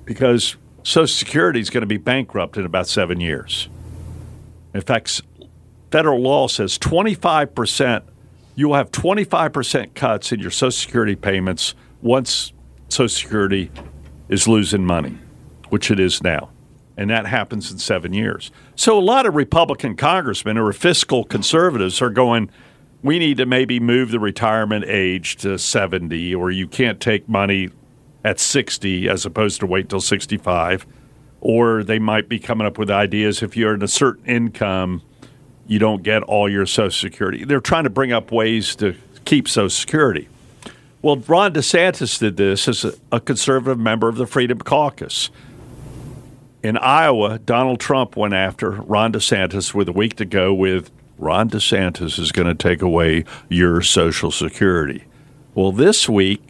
because 0.04 0.56
Social 0.82 1.08
Security 1.08 1.60
is 1.60 1.70
going 1.70 1.84
to 1.84 1.88
be 1.88 1.98
bankrupt 1.98 2.58
in 2.58 2.66
about 2.66 2.88
seven 2.88 3.20
years. 3.20 3.70
In 4.74 4.82
fact, 4.82 5.22
federal 5.92 6.22
law 6.22 6.48
says 6.48 6.78
25%, 6.78 8.04
you 8.56 8.70
will 8.70 8.76
have 8.76 8.92
25% 8.92 9.94
cuts 9.94 10.32
in 10.32 10.40
your 10.40 10.52
Social 10.52 10.72
Security 10.72 11.16
payments 11.16 11.76
once 12.02 12.54
Social 12.90 13.10
Security 13.10 13.72
is 14.28 14.48
losing 14.48 14.86
money 14.86 15.18
which 15.70 15.90
it 15.90 16.00
is 16.00 16.22
now. 16.22 16.50
And 16.98 17.10
that 17.10 17.26
happens 17.26 17.72
in 17.72 17.78
seven 17.78 18.14
years. 18.14 18.52
So 18.76 18.98
a 18.98 19.02
lot 19.02 19.26
of 19.26 19.36
Republican 19.36 19.96
congressmen 19.96 20.58
or 20.58 20.72
fiscal 20.74 21.24
conservatives 21.24 22.02
are 22.02 22.10
going, 22.10 22.50
we 23.02 23.20
need 23.20 23.38
to 23.38 23.46
maybe 23.46 23.80
move 23.80 24.12
the 24.12 24.20
retirement 24.20 24.86
age 24.86 25.38
to 25.38 25.58
70, 25.58 26.36
or 26.36 26.52
you 26.52 26.68
can't 26.68 27.00
take 27.00 27.30
money 27.30 27.70
at 28.26 28.40
60 28.40 29.08
as 29.08 29.26
opposed 29.26 29.62
to 29.62 29.66
wait 29.66 29.88
till 29.88 30.02
65. 30.02 30.86
Or 31.40 31.84
they 31.84 32.00
might 32.00 32.28
be 32.28 32.38
coming 32.38 32.68
up 32.68 32.78
with 32.78 32.92
ideas 32.92 33.42
if 33.42 33.56
you're 33.56 33.74
in 33.74 33.82
a 33.82 33.88
certain 33.88 34.26
income, 34.26 35.02
you 35.70 35.78
don't 35.78 36.02
get 36.02 36.24
all 36.24 36.50
your 36.50 36.66
Social 36.66 36.90
Security. 36.90 37.46
They're 37.46 37.62
trying 37.62 37.84
to 37.84 37.92
bring 37.92 38.12
up 38.12 38.32
ways 38.32 38.76
to 38.78 38.96
keep 39.24 39.48
Social 39.48 39.70
Security. 39.70 40.28
Well, 41.04 41.18
Ron 41.18 41.54
DeSantis 41.54 42.20
did 42.20 42.38
this 42.38 42.68
as 42.68 42.98
a, 43.12 43.20
conservative 43.20 43.78
member 43.78 44.10
of 44.10 44.16
the 44.16 44.26
Freedom 44.26 44.58
Caucus. 44.58 45.30
In 46.64 46.76
Iowa, 46.76 47.38
Donald 47.38 47.80
Trump 47.80 48.18
went 48.18 48.34
after 48.34 48.72
Ron 48.72 49.14
DeSantis 49.14 49.74
with 49.74 49.88
a 49.88 49.94
week 49.94 50.16
to 50.16 50.26
go 50.26 50.54
with 50.56 50.90
Ron 51.20 51.52
DeSantis 51.52 52.18
is 52.18 52.32
going 52.32 52.48
to 52.48 52.56
take 52.56 52.82
away 52.82 53.24
your 53.48 53.82
Social 53.82 54.32
Security. 54.32 55.04
Well, 55.54 55.72
this 55.72 56.10
week, 56.10 56.42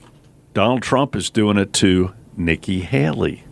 Donald 0.54 0.82
Trump 0.82 1.14
is 1.14 1.30
doing 1.30 1.58
it 1.58 1.74
to 1.74 2.14
Nikki 2.38 2.80
Haley. 2.82 3.44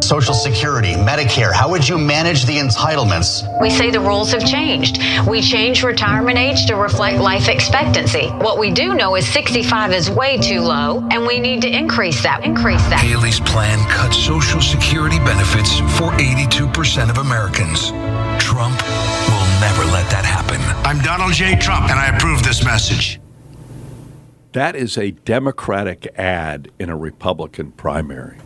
Social 0.00 0.34
Security, 0.34 0.94
Medicare, 0.94 1.52
how 1.52 1.68
would 1.70 1.86
you 1.86 1.98
manage 1.98 2.44
the 2.44 2.56
entitlements? 2.58 3.42
We 3.60 3.68
say 3.68 3.90
the 3.90 4.00
rules 4.00 4.32
have 4.32 4.46
changed. 4.46 4.98
We 5.26 5.42
change 5.42 5.82
retirement 5.82 6.38
age 6.38 6.66
to 6.66 6.76
reflect 6.76 7.18
life 7.18 7.48
expectancy. 7.48 8.28
What 8.28 8.58
we 8.58 8.70
do 8.70 8.94
know 8.94 9.16
is 9.16 9.30
65 9.32 9.92
is 9.92 10.10
way 10.10 10.38
too 10.38 10.60
low, 10.60 11.06
and 11.10 11.26
we 11.26 11.38
need 11.40 11.62
to 11.62 11.68
increase 11.68 12.22
that. 12.22 12.44
Increase 12.44 12.82
that. 12.88 13.00
Haley's 13.00 13.40
plan 13.40 13.78
cuts 13.90 14.16
Social 14.16 14.60
Security 14.60 15.18
benefits 15.18 15.78
for 15.98 16.10
82% 16.12 17.10
of 17.10 17.18
Americans. 17.18 17.90
Trump 18.42 18.80
will 19.28 19.48
never 19.60 19.84
let 19.92 20.08
that 20.10 20.24
happen. 20.24 20.60
I'm 20.86 21.02
Donald 21.02 21.32
J. 21.32 21.56
Trump, 21.56 21.90
and 21.90 21.98
I 21.98 22.16
approve 22.16 22.42
this 22.42 22.64
message. 22.64 23.20
That 24.52 24.74
is 24.76 24.96
a 24.96 25.10
Democratic 25.10 26.06
ad 26.16 26.70
in 26.78 26.88
a 26.88 26.96
Republican 26.96 27.72
primary 27.72 28.38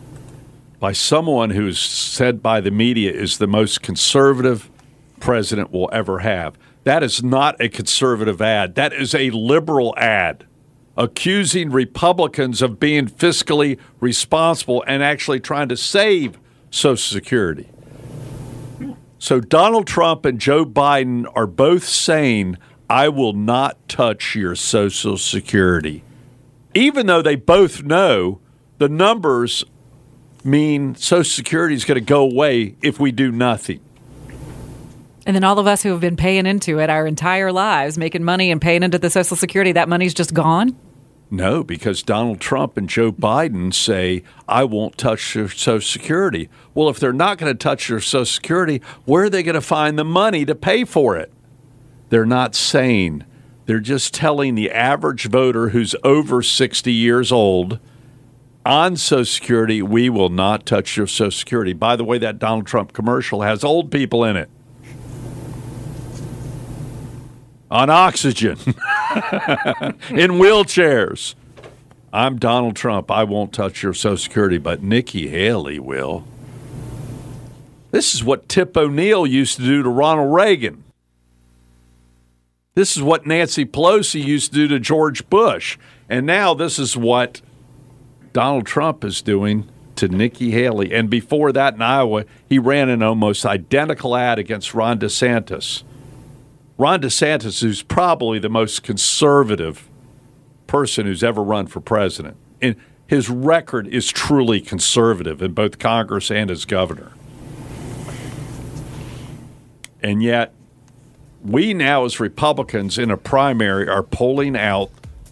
by 0.83 0.91
someone 0.91 1.51
who's 1.51 1.79
said 1.79 2.43
by 2.43 2.59
the 2.59 2.69
media 2.69 3.09
is 3.09 3.37
the 3.37 3.47
most 3.47 3.81
conservative 3.81 4.69
president 5.21 5.71
will 5.71 5.89
ever 5.93 6.19
have. 6.19 6.57
That 6.83 7.03
is 7.03 7.23
not 7.23 7.55
a 7.61 7.69
conservative 7.69 8.41
ad. 8.41 8.75
That 8.75 8.91
is 8.91 9.15
a 9.15 9.29
liberal 9.29 9.93
ad 9.97 10.45
accusing 10.97 11.71
Republicans 11.71 12.61
of 12.61 12.81
being 12.81 13.07
fiscally 13.07 13.79
responsible 14.01 14.83
and 14.85 15.01
actually 15.01 15.39
trying 15.39 15.69
to 15.69 15.77
save 15.77 16.37
Social 16.69 16.97
Security. 16.97 17.69
So 19.19 19.39
Donald 19.39 19.87
Trump 19.87 20.25
and 20.25 20.37
Joe 20.37 20.65
Biden 20.65 21.31
are 21.33 21.47
both 21.47 21.85
saying, 21.85 22.57
I 22.89 23.07
will 23.07 23.31
not 23.31 23.87
touch 23.87 24.35
your 24.35 24.55
Social 24.55 25.17
Security. 25.17 26.03
Even 26.73 27.05
though 27.05 27.21
they 27.21 27.37
both 27.37 27.83
know 27.83 28.41
the 28.79 28.89
numbers 28.89 29.63
mean 30.45 30.95
Social 30.95 31.23
Security 31.23 31.75
is 31.75 31.85
going 31.85 31.99
to 31.99 32.05
go 32.05 32.21
away 32.23 32.75
if 32.81 32.99
we 32.99 33.11
do 33.11 33.31
nothing. 33.31 33.79
And 35.25 35.35
then 35.35 35.43
all 35.43 35.57
of 35.57 35.67
us 35.67 35.83
who 35.83 35.89
have 35.89 36.01
been 36.01 36.17
paying 36.17 36.45
into 36.45 36.79
it 36.79 36.89
our 36.89 37.07
entire 37.07 37.51
lives, 37.51 37.97
making 37.97 38.23
money 38.23 38.51
and 38.51 38.61
paying 38.61 38.83
into 38.83 38.99
the 38.99 39.09
Social 39.09 39.37
Security, 39.37 39.71
that 39.71 39.87
money's 39.87 40.13
just 40.13 40.33
gone? 40.33 40.77
No, 41.31 41.63
because 41.63 42.03
Donald 42.03 42.39
Trump 42.39 42.77
and 42.77 42.87
Joe 42.87 43.11
Biden 43.11 43.73
say, 43.73 44.23
I 44.47 44.65
won't 44.65 44.97
touch 44.97 45.33
your 45.33 45.49
Social 45.49 45.81
Security. 45.81 46.49
Well, 46.75 46.89
if 46.89 46.99
they're 46.99 47.13
not 47.13 47.37
going 47.37 47.51
to 47.51 47.57
touch 47.57 47.89
your 47.89 48.01
Social 48.01 48.25
Security, 48.25 48.81
where 49.05 49.23
are 49.23 49.29
they 49.29 49.43
going 49.43 49.55
to 49.55 49.61
find 49.61 49.97
the 49.97 50.03
money 50.03 50.45
to 50.45 50.53
pay 50.53 50.83
for 50.83 51.17
it? 51.17 51.31
They're 52.09 52.25
not 52.25 52.53
saying. 52.53 53.23
They're 53.65 53.79
just 53.79 54.13
telling 54.13 54.55
the 54.55 54.69
average 54.69 55.27
voter 55.27 55.69
who's 55.69 55.95
over 56.03 56.43
60 56.43 56.91
years 56.91 57.31
old 57.31 57.79
on 58.65 58.95
Social 58.95 59.25
Security, 59.25 59.81
we 59.81 60.09
will 60.09 60.29
not 60.29 60.65
touch 60.65 60.95
your 60.95 61.07
Social 61.07 61.31
Security. 61.31 61.73
By 61.73 61.95
the 61.95 62.03
way, 62.03 62.17
that 62.19 62.39
Donald 62.39 62.65
Trump 62.65 62.93
commercial 62.93 63.41
has 63.41 63.63
old 63.63 63.91
people 63.91 64.23
in 64.23 64.37
it. 64.37 64.49
On 67.69 67.89
oxygen, 67.89 68.57
in 68.65 70.33
wheelchairs. 70.39 71.35
I'm 72.11 72.37
Donald 72.37 72.75
Trump. 72.75 73.09
I 73.09 73.23
won't 73.23 73.51
touch 73.51 73.81
your 73.81 73.95
Social 73.95 74.17
Security, 74.17 74.59
but 74.59 74.83
Nikki 74.83 75.29
Haley 75.29 75.79
will. 75.79 76.25
This 77.89 78.13
is 78.13 78.23
what 78.23 78.47
Tip 78.47 78.77
O'Neill 78.77 79.25
used 79.25 79.57
to 79.57 79.63
do 79.63 79.81
to 79.81 79.89
Ronald 79.89 80.33
Reagan. 80.33 80.83
This 82.75 82.95
is 82.95 83.03
what 83.03 83.25
Nancy 83.25 83.65
Pelosi 83.65 84.23
used 84.23 84.51
to 84.51 84.59
do 84.59 84.67
to 84.67 84.79
George 84.79 85.27
Bush. 85.29 85.77
And 86.09 86.25
now 86.25 86.53
this 86.53 86.77
is 86.79 86.97
what 86.97 87.41
Donald 88.33 88.65
Trump 88.65 89.03
is 89.05 89.21
doing 89.21 89.69
to 89.95 90.07
Nikki 90.07 90.51
Haley. 90.51 90.93
And 90.93 91.09
before 91.09 91.51
that 91.51 91.75
in 91.75 91.81
Iowa, 91.81 92.25
he 92.49 92.59
ran 92.59 92.89
an 92.89 93.03
almost 93.03 93.45
identical 93.45 94.15
ad 94.15 94.39
against 94.39 94.73
Ron 94.73 94.99
DeSantis. 94.99 95.83
Ron 96.77 97.01
DeSantis, 97.01 97.61
who's 97.61 97.83
probably 97.83 98.39
the 98.39 98.49
most 98.49 98.81
conservative 98.81 99.87
person 100.65 101.05
who's 101.05 101.23
ever 101.23 101.43
run 101.43 101.67
for 101.67 101.79
president. 101.79 102.35
And 102.59 102.75
his 103.05 103.29
record 103.29 103.87
is 103.87 104.09
truly 104.09 104.59
conservative 104.59 105.41
in 105.41 105.53
both 105.53 105.77
Congress 105.77 106.31
and 106.31 106.49
as 106.49 106.65
governor. 106.65 107.11
And 110.01 110.23
yet, 110.23 110.53
we 111.43 111.73
now, 111.73 112.05
as 112.05 112.19
Republicans 112.19 112.97
in 112.97 113.11
a 113.11 113.17
primary, 113.17 113.87
are 113.87 114.01
pulling 114.01 114.57
out 114.57 114.89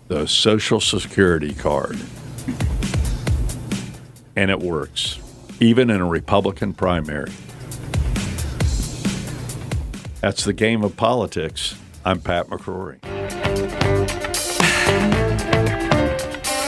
the 0.07 0.27
Social 0.27 0.79
Security 0.79 1.53
card 1.53 1.99
and 4.41 4.49
it 4.49 4.59
works, 4.59 5.19
even 5.59 5.91
in 5.91 6.01
a 6.01 6.05
Republican 6.05 6.73
primary. 6.73 7.31
That's 10.19 10.43
the 10.45 10.53
game 10.53 10.83
of 10.83 10.97
politics. 10.97 11.75
I'm 12.03 12.19
Pat 12.19 12.47
McCrory. 12.47 13.03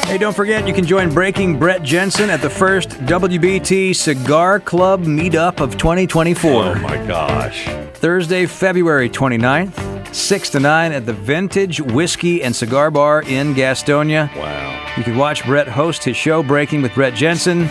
Hey, 0.06 0.20
don't 0.20 0.36
forget 0.36 0.68
you 0.68 0.74
can 0.76 0.86
join 0.86 1.12
Breaking 1.12 1.58
Brett 1.58 1.82
Jensen 1.82 2.30
at 2.30 2.44
the 2.44 2.50
first 2.50 2.90
WBT 2.90 3.96
Cigar 3.96 4.60
Club 4.60 5.06
meetup 5.06 5.60
of 5.60 5.76
2024. 5.76 6.52
Oh 6.52 6.76
my 6.76 6.98
gosh. 7.08 7.66
Thursday, 7.96 8.46
February 8.46 9.10
29th, 9.10 10.14
6 10.14 10.50
to 10.52 10.60
9 10.60 10.92
at 10.92 11.08
the 11.08 11.14
Vintage 11.14 11.82
Whiskey 11.82 12.44
and 12.44 12.56
Cigar 12.56 12.92
Bar 12.92 13.24
in 13.24 13.56
Gastonia. 13.56 14.30
Wow. 14.36 14.83
You 14.96 15.04
can 15.04 15.18
watch 15.18 15.44
Brett 15.46 15.68
host 15.68 16.04
his 16.04 16.16
show 16.16 16.44
Breaking 16.44 16.84
with 16.84 16.94
Brett 16.94 17.16
Jensen. 17.16 17.62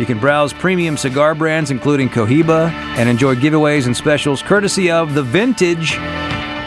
You 0.00 0.06
can 0.06 0.18
browse 0.18 0.52
premium 0.52 0.96
cigar 0.96 1.32
brands 1.32 1.70
including 1.70 2.08
Cohiba 2.08 2.70
and 2.96 3.08
enjoy 3.08 3.36
giveaways 3.36 3.86
and 3.86 3.96
specials 3.96 4.42
courtesy 4.42 4.90
of 4.90 5.14
The 5.14 5.22
Vintage 5.22 5.92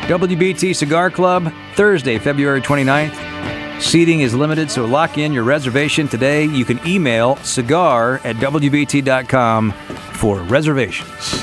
WBT 0.07 0.73
Cigar 0.73 1.09
Club, 1.09 1.51
Thursday, 1.73 2.17
February 2.17 2.61
29th. 2.61 3.81
Seating 3.81 4.21
is 4.21 4.33
limited, 4.33 4.71
so 4.71 4.85
lock 4.85 5.17
in 5.17 5.33
your 5.33 5.43
reservation 5.43 6.07
today. 6.07 6.45
You 6.45 6.63
can 6.63 6.79
email 6.87 7.35
cigar 7.37 8.21
at 8.23 8.37
WBT.com 8.37 9.71
for 10.13 10.39
reservations. 10.43 11.41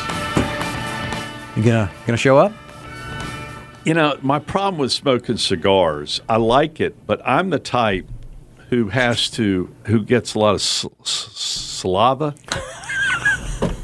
You 1.57 1.63
gonna 1.63 1.91
gonna 2.07 2.17
show 2.17 2.39
up? 2.39 2.55
You 3.85 3.93
know, 3.93 4.17
my 4.23 4.39
problem 4.39 4.79
with 4.79 4.93
smoking 4.93 5.37
cigars, 5.37 6.23
I 6.27 6.37
like 6.37 6.81
it, 6.81 7.07
but 7.07 7.21
I'm 7.27 7.51
the 7.51 7.59
type 7.59 8.07
who 8.73 8.89
has 8.89 9.29
to, 9.29 9.69
who 9.85 10.03
gets 10.03 10.33
a 10.35 10.39
lot 10.39 10.55
of 10.55 10.61
s- 10.63 10.87
s- 11.03 11.29
saliva. 11.35 12.35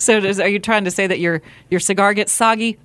So, 0.00 0.20
does, 0.20 0.38
are 0.40 0.48
you 0.48 0.58
trying 0.60 0.84
to 0.84 0.90
say 0.92 1.06
that 1.08 1.18
your 1.18 1.42
your 1.70 1.80
cigar 1.80 2.14
gets 2.14 2.30
soggy? 2.32 2.78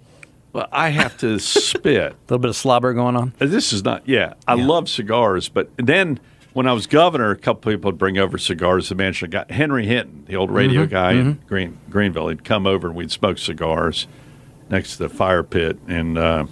Well, 0.51 0.67
I 0.71 0.89
have 0.89 1.15
to 1.19 1.37
spit. 1.39 2.11
A 2.13 2.15
little 2.23 2.39
bit 2.39 2.49
of 2.49 2.55
slobber 2.55 2.93
going 2.93 3.15
on. 3.15 3.33
This 3.39 3.71
is 3.71 3.83
not, 3.83 4.07
yeah. 4.07 4.33
I 4.47 4.55
love 4.55 4.89
cigars, 4.89 5.47
but 5.47 5.69
then 5.77 6.19
when 6.53 6.67
I 6.67 6.73
was 6.73 6.85
governor, 6.87 7.29
a 7.31 7.37
couple 7.37 7.71
people 7.71 7.89
would 7.91 7.97
bring 7.99 8.17
over 8.17 8.37
cigars 8.39 8.89
the 8.89 8.95
mansion. 8.95 9.27
I 9.27 9.29
got 9.29 9.51
Henry 9.51 9.85
Hinton, 9.85 10.25
the 10.27 10.35
old 10.35 10.51
radio 10.51 10.85
Mhm, 10.85 10.89
guy 10.89 11.11
in 11.13 11.35
mhm. 11.35 11.47
Green, 11.47 11.77
Greenville. 11.89 12.29
He'd 12.29 12.43
come 12.43 12.65
over 12.67 12.87
and 12.87 12.95
we'd 12.95 13.11
smoke 13.11 13.37
cigars 13.37 14.07
next 14.69 14.93
to 14.97 15.03
the 15.03 15.09
fire 15.09 15.43
pit. 15.43 15.77
And 15.87 16.17
uh, 16.17 16.45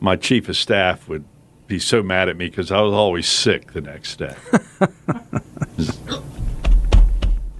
my 0.00 0.16
chief 0.16 0.48
of 0.48 0.56
staff 0.56 1.08
would 1.08 1.24
be 1.72 1.78
so 1.78 2.02
mad 2.02 2.28
at 2.28 2.36
me 2.36 2.50
because 2.50 2.70
I 2.70 2.82
was 2.82 2.92
always 2.92 3.26
sick 3.26 3.72
the 3.72 3.80
next 3.80 4.16
day. 4.16 4.36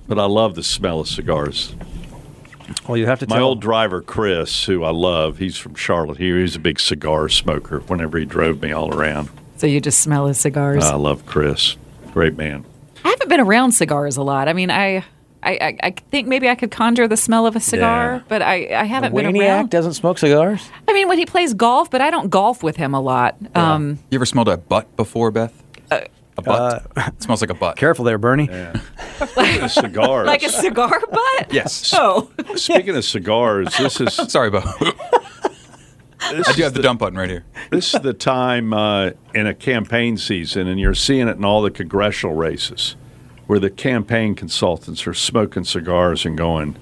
but 0.06 0.18
I 0.18 0.26
love 0.26 0.54
the 0.54 0.62
smell 0.62 1.00
of 1.00 1.08
cigars. 1.08 1.74
Well, 2.86 2.98
you 2.98 3.06
have 3.06 3.20
to 3.20 3.26
My 3.26 3.36
tell 3.36 3.46
old 3.46 3.62
driver, 3.62 4.02
Chris, 4.02 4.64
who 4.66 4.84
I 4.84 4.90
love, 4.90 5.38
he's 5.38 5.56
from 5.56 5.74
Charlotte 5.76 6.18
here. 6.18 6.38
He's 6.38 6.56
a 6.56 6.58
big 6.58 6.78
cigar 6.78 7.30
smoker 7.30 7.78
whenever 7.80 8.18
he 8.18 8.26
drove 8.26 8.60
me 8.60 8.70
all 8.70 8.94
around. 8.94 9.30
So 9.56 9.66
you 9.66 9.80
just 9.80 10.00
smell 10.00 10.26
his 10.26 10.38
cigars. 10.38 10.84
I 10.84 10.96
love 10.96 11.24
Chris. 11.24 11.78
Great 12.12 12.36
man. 12.36 12.66
I 13.04 13.08
haven't 13.08 13.30
been 13.30 13.40
around 13.40 13.72
cigars 13.72 14.18
a 14.18 14.22
lot. 14.22 14.46
I 14.46 14.52
mean, 14.52 14.70
I. 14.70 15.04
I, 15.42 15.50
I, 15.60 15.76
I 15.82 15.90
think 16.10 16.28
maybe 16.28 16.48
I 16.48 16.54
could 16.54 16.70
conjure 16.70 17.08
the 17.08 17.16
smell 17.16 17.46
of 17.46 17.56
a 17.56 17.60
cigar, 17.60 18.14
Yeah. 18.14 18.22
but 18.28 18.42
I, 18.42 18.68
I 18.74 18.84
haven't 18.84 19.14
been 19.14 19.26
Waniac 19.26 19.40
around. 19.48 19.70
doesn't 19.70 19.94
smoke 19.94 20.18
cigars. 20.18 20.68
I 20.86 20.92
mean, 20.92 21.08
when 21.08 21.18
he 21.18 21.26
plays 21.26 21.52
golf, 21.54 21.90
but 21.90 22.00
I 22.00 22.10
don't 22.10 22.28
golf 22.30 22.62
with 22.62 22.76
him 22.76 22.94
a 22.94 23.00
lot. 23.00 23.36
Um, 23.54 23.98
You 24.10 24.16
ever 24.18 24.26
smelled 24.26 24.48
a 24.48 24.56
butt 24.56 24.94
before, 24.96 25.30
Beth? 25.32 25.52
a 25.90 26.42
butt. 26.42 26.86
it 26.96 27.22
smells 27.22 27.40
like 27.42 27.50
a 27.50 27.54
butt. 27.54 27.76
Careful 27.76 28.04
there, 28.04 28.18
Bernie. 28.18 28.46
Speaking 29.26 29.62
of 29.64 29.70
cigars. 29.70 30.26
like 30.26 30.42
a 30.42 30.48
cigar 30.48 31.00
butt? 31.10 31.52
Yes. 31.52 31.92
Oh. 31.98 32.30
Speaking 32.56 32.96
of 32.96 33.04
cigars, 33.04 33.76
this 33.76 34.00
is. 34.00 34.14
Sorry, 34.32 34.48
Bo. 34.50 34.62
I 36.20 36.52
do 36.54 36.62
have 36.62 36.72
the 36.72 36.80
dump 36.82 37.00
button 37.00 37.18
right 37.18 37.28
here. 37.28 37.44
This 37.70 37.92
is 37.94 38.00
the 38.00 38.14
time 38.14 38.72
uh, 38.72 39.10
in 39.34 39.46
a 39.46 39.54
campaign 39.54 40.16
season, 40.16 40.68
and 40.68 40.78
you're 40.78 40.94
seeing 40.94 41.26
it 41.28 41.36
in 41.36 41.44
all 41.44 41.62
the 41.62 41.70
congressional 41.70 42.34
races, 42.36 42.94
where 43.46 43.58
the 43.58 43.70
campaign 43.70 44.34
consultants 44.34 45.06
are 45.06 45.14
smoking 45.14 45.64
cigars 45.64 46.24
and 46.24 46.36
going, 46.36 46.76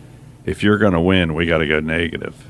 if 0.45 0.63
you're 0.63 0.79
going 0.79 0.93
to 0.93 1.01
win, 1.01 1.35
we 1.35 1.47
got 1.47 1.59
to 1.59 1.67
go 1.67 1.81
negative. 1.81 2.47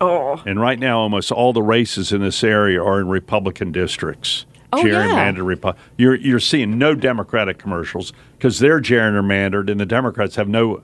Oh. 0.00 0.42
And 0.44 0.60
right 0.60 0.78
now, 0.78 0.98
almost 0.98 1.32
all 1.32 1.52
the 1.52 1.62
races 1.62 2.12
in 2.12 2.20
this 2.20 2.44
area 2.44 2.82
are 2.82 3.00
in 3.00 3.08
Republican 3.08 3.72
districts. 3.72 4.44
Oh, 4.72 4.84
yeah. 4.84 5.06
gerrymandered 5.06 5.56
Repu- 5.56 5.76
You're 5.96 6.16
you're 6.16 6.40
seeing 6.40 6.76
no 6.76 6.94
Democratic 6.94 7.56
commercials 7.56 8.12
because 8.36 8.58
they're 8.58 8.80
gerrymandered, 8.80 9.70
and 9.70 9.80
the 9.80 9.86
Democrats 9.86 10.36
have 10.36 10.48
no 10.48 10.82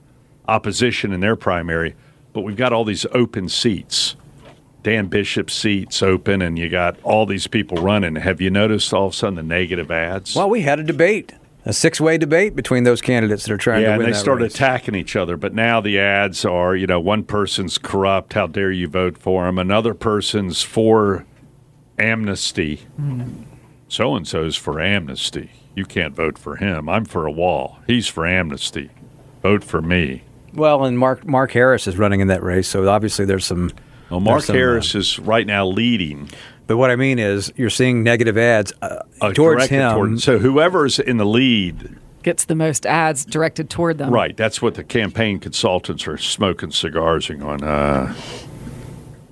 opposition 0.49 1.13
in 1.13 1.21
their 1.21 1.37
primary. 1.37 1.95
But 2.33 2.43
we've 2.43 2.57
got 2.57 2.73
all 2.73 2.85
these 2.85 3.05
open 3.13 3.49
seats, 3.49 4.17
Dan 4.83 5.09
Bishop 5.09 5.51
seats 5.51 6.03
open, 6.03 6.41
and 6.41 6.59
you 6.59 6.69
got 6.71 6.97
all 7.03 7.27
these 7.27 7.47
people 7.47 7.79
running. 7.79 8.17
Have 8.17 8.41
you 8.41 8.51
noticed 8.51 8.95
all 8.95 9.09
of 9.09 9.13
a 9.13 9.17
sudden 9.17 9.35
the 9.35 9.43
negative 9.43 9.91
ads? 9.91 10.35
Well, 10.35 10.49
we 10.49 10.63
had 10.63 10.79
a 10.79 10.85
debate, 10.85 11.33
a 11.65 11.73
six-way 11.73 12.19
debate 12.19 12.57
between 12.57 12.85
those 12.85 13.01
candidates 13.01 13.45
that 13.45 13.53
are 13.53 13.59
trying 13.59 13.83
yeah, 13.83 13.89
to 13.89 13.93
and 13.93 13.99
win 13.99 14.07
they 14.09 14.13
that 14.13 14.19
start 14.19 14.41
race. 14.41 14.55
attacking 14.55 14.95
each 14.95 15.15
other. 15.17 15.37
But 15.37 15.55
now 15.55 15.81
the 15.81 15.99
ads 15.99 16.45
are, 16.45 16.75
you 16.75 16.87
know, 16.87 17.01
one 17.01 17.25
person's 17.25 17.79
corrupt. 17.79 18.33
How 18.33 18.47
dare 18.47 18.73
you 18.73 18.89
vote 18.89 19.17
for 19.17 19.47
him? 19.49 19.59
Another 19.59 19.95
person's 19.95 20.63
for 20.63 21.25
amnesty. 21.99 22.81
So 23.89 24.17
and 24.17 24.27
so's 24.27 24.57
for 24.57 24.81
amnesty. 24.81 25.51
You 25.75 25.85
can't 25.85 26.15
vote 26.15 26.39
for 26.39 26.57
him. 26.57 26.89
I'm 26.89 27.05
for 27.05 27.27
a 27.27 27.31
wall. 27.31 27.79
He's 27.87 28.09
for 28.09 28.27
amnesty. 28.27 28.91
Vote 29.43 29.63
for 29.65 29.81
me. 29.81 30.23
Well, 30.55 30.85
and 30.85 30.99
Mark 30.99 31.27
Mark 31.27 31.53
Harris 31.53 31.87
is 31.87 31.97
running 31.97 32.21
in 32.21 32.29
that 32.29 32.43
race, 32.43 32.69
so 32.69 32.87
obviously 32.89 33.25
there's 33.25 33.47
some. 33.47 33.71
Well, 34.11 34.21
Mark 34.21 34.43
some, 34.43 34.55
uh, 34.55 34.59
Harris 34.59 34.95
is 34.95 35.19
right 35.19 35.47
now 35.47 35.67
leading. 35.67 36.29
But 36.67 36.77
what 36.77 36.91
I 36.91 36.97
mean 36.97 37.19
is, 37.19 37.53
you're 37.57 37.71
seeing 37.71 38.03
negative 38.03 38.39
ads 38.39 38.73
uh, 38.83 39.01
uh, 39.21 39.33
towards 39.33 39.67
him. 39.67 39.93
toward- 39.95 40.21
so 40.21 40.39
whoever's 40.39 40.99
in 40.99 41.17
the 41.17 41.27
lead, 41.27 41.97
Gets 42.23 42.45
the 42.45 42.55
most 42.55 42.87
ads 42.87 43.25
directed 43.25 43.69
toward 43.69 43.99
them. 43.99 44.11
right? 44.11 44.37
That's 44.37 44.63
what 44.63 44.75
the 44.77 44.85
campaign 44.85 45.41
consultants 45.41 46.07
are 46.07 46.17
smoking 46.17 46.71
cigars 46.71 47.29
and 47.29 47.41
going. 47.41 47.65
Uh, 47.65 48.15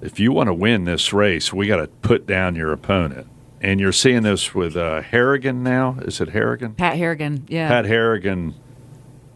if 0.02 0.18
you 0.18 0.32
want 0.32 0.48
to 0.48 0.54
win 0.54 0.86
this 0.86 1.12
race, 1.12 1.52
we 1.52 1.68
got 1.68 1.76
to 1.76 1.86
put 1.86 2.26
down 2.26 2.56
your 2.56 2.72
opponent. 2.72 3.28
And 3.60 3.78
you're 3.78 3.92
seeing 3.92 4.22
this 4.22 4.54
with 4.54 4.76
uh, 4.76 5.02
Harrigan 5.02 5.62
now. 5.62 5.98
Is 6.02 6.20
it 6.20 6.30
Harrigan? 6.30 6.74
Pat 6.74 6.96
Harrigan, 6.96 7.44
yeah. 7.48 7.68
Pat 7.68 7.84
Harrigan 7.84 8.54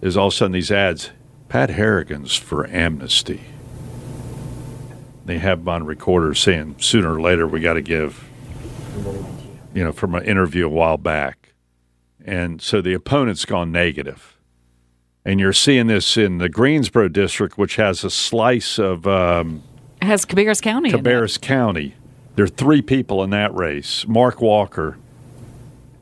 is 0.01 0.17
all 0.17 0.29
of 0.29 0.33
a 0.33 0.37
sudden 0.37 0.53
these 0.53 0.73
ads. 0.73 1.11
Pat 1.49 1.71
Harrigan's 1.71 2.35
for 2.35 2.67
amnesty. 2.69 3.43
They 5.25 5.39
have 5.39 5.67
on 5.67 5.85
recorder 5.85 6.35
saying 6.35 6.77
sooner 6.79 7.15
or 7.15 7.21
later 7.21 7.47
we 7.47 7.61
got 7.61 7.75
to 7.75 7.83
give, 7.83 8.25
you 9.75 9.83
know, 9.83 9.93
from 9.93 10.15
an 10.15 10.25
interview 10.25 10.67
a 10.67 10.71
while 10.71 10.99
back. 10.99 11.53
And 12.25 12.61
so 12.61 12.81
the 12.81 12.95
opponent's 12.95 13.45
gone 13.45 13.73
negative. 13.73 14.39
And 15.25 15.41
you're 15.41 15.55
seeing 15.55 15.87
this 15.87 16.17
in 16.17 16.39
the 16.39 16.51
Greensboro 16.51 17.09
district, 17.09 17.57
which 17.57 17.77
has 17.77 18.05
a 18.05 18.11
slice 18.11 18.79
of 18.79 19.07
um, 19.07 19.63
It 20.03 20.07
has 20.07 20.27
Cabarrus 20.27 20.61
County. 20.61 20.91
Cabarrus 20.91 21.41
County. 21.41 21.95
There 22.37 22.45
are 22.45 22.49
three 22.49 22.83
people 22.83 23.23
in 23.23 23.31
that 23.31 23.55
race. 23.55 24.07
Mark 24.07 24.43
Walker 24.43 24.99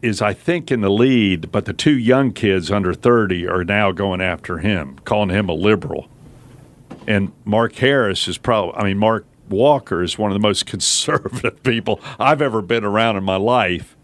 is, 0.00 0.20
I 0.20 0.34
think, 0.34 0.72
in 0.72 0.80
the 0.80 0.90
lead, 0.90 1.52
but 1.52 1.66
the 1.66 1.72
two 1.72 1.96
young 1.96 2.32
kids 2.32 2.70
under 2.70 2.92
30 2.92 3.46
are 3.46 3.62
now 3.62 3.92
going 3.92 4.20
after 4.20 4.58
him, 4.58 4.98
calling 5.04 5.28
him 5.28 5.48
a 5.48 5.54
liberal. 5.54 6.08
And 7.06 7.32
Mark 7.44 7.74
Harris 7.76 8.28
is 8.28 8.38
probably, 8.38 8.74
I 8.74 8.84
mean, 8.84 8.98
Mark 8.98 9.26
Walker 9.48 10.02
is 10.02 10.18
one 10.18 10.30
of 10.30 10.34
the 10.34 10.46
most 10.46 10.66
conservative 10.66 11.62
people 11.62 12.00
I've 12.18 12.42
ever 12.42 12.62
been 12.62 12.84
around 12.84 13.16
in 13.16 13.24
my 13.24 13.36
life. 13.36 13.96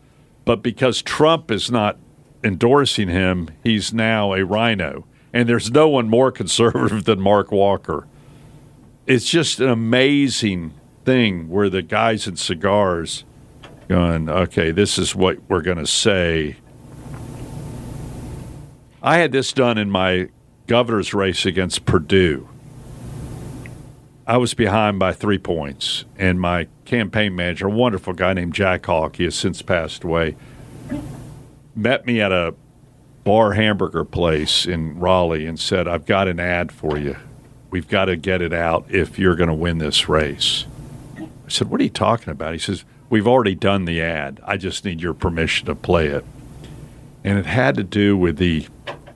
But 0.44 0.62
because 0.62 1.02
Trump 1.02 1.50
is 1.50 1.70
not 1.70 1.98
endorsing 2.42 3.08
him, 3.08 3.48
he's 3.62 3.92
now 3.92 4.32
a 4.32 4.44
RINO. 4.44 5.04
And 5.32 5.48
there's 5.48 5.70
no 5.70 5.88
one 5.88 6.08
more 6.08 6.32
conservative 6.32 7.04
than 7.04 7.20
Mark 7.20 7.52
Walker 7.52 8.06
it's 9.08 9.28
just 9.28 9.58
an 9.58 9.70
amazing 9.70 10.74
thing 11.06 11.48
where 11.48 11.70
the 11.70 11.80
guys 11.80 12.28
in 12.28 12.36
cigars 12.36 13.24
going, 13.88 14.28
okay, 14.28 14.70
this 14.70 14.98
is 14.98 15.14
what 15.14 15.38
we're 15.48 15.62
going 15.62 15.78
to 15.78 15.86
say. 15.86 16.56
I 19.02 19.16
had 19.16 19.32
this 19.32 19.50
done 19.54 19.78
in 19.78 19.90
my 19.90 20.28
governor's 20.66 21.14
race 21.14 21.46
against 21.46 21.86
Perdue. 21.86 22.46
I 24.28 24.36
was 24.36 24.52
behind 24.52 24.98
by 24.98 25.14
three 25.14 25.38
points, 25.38 26.04
and 26.18 26.38
my 26.38 26.68
campaign 26.84 27.34
manager, 27.34 27.68
a 27.68 27.70
wonderful 27.70 28.12
guy 28.12 28.34
named 28.34 28.52
Jack 28.52 28.84
Hawke, 28.84 29.16
he 29.16 29.24
has 29.24 29.34
since 29.34 29.62
passed 29.62 30.04
away, 30.04 30.36
met 31.74 32.04
me 32.04 32.20
at 32.20 32.30
a 32.30 32.54
bar 33.24 33.54
hamburger 33.54 34.04
place 34.04 34.66
in 34.66 35.00
Raleigh 35.00 35.46
and 35.46 35.58
said, 35.58 35.88
I've 35.88 36.04
got 36.04 36.28
an 36.28 36.38
ad 36.38 36.72
for 36.72 36.98
you. 36.98 37.16
We've 37.70 37.88
got 37.88 38.06
to 38.06 38.16
get 38.16 38.42
it 38.42 38.52
out 38.52 38.84
if 38.90 39.18
you're 39.18 39.34
going 39.34 39.48
to 39.48 39.54
win 39.54 39.78
this 39.78 40.10
race. 40.10 40.66
I 41.18 41.48
said, 41.48 41.70
What 41.70 41.80
are 41.80 41.84
you 41.84 41.90
talking 41.90 42.30
about? 42.30 42.52
He 42.52 42.58
says, 42.58 42.84
We've 43.08 43.26
already 43.26 43.54
done 43.54 43.86
the 43.86 44.02
ad. 44.02 44.40
I 44.44 44.58
just 44.58 44.84
need 44.84 45.00
your 45.00 45.14
permission 45.14 45.64
to 45.68 45.74
play 45.74 46.08
it. 46.08 46.26
And 47.24 47.38
it 47.38 47.46
had 47.46 47.76
to 47.76 47.82
do 47.82 48.14
with 48.14 48.36
the 48.36 48.66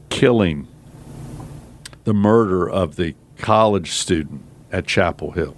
killing, 0.08 0.68
the 2.04 2.14
murder 2.14 2.66
of 2.66 2.96
the 2.96 3.14
college 3.36 3.90
student 3.90 4.42
at 4.72 4.86
Chapel 4.86 5.32
Hill. 5.32 5.54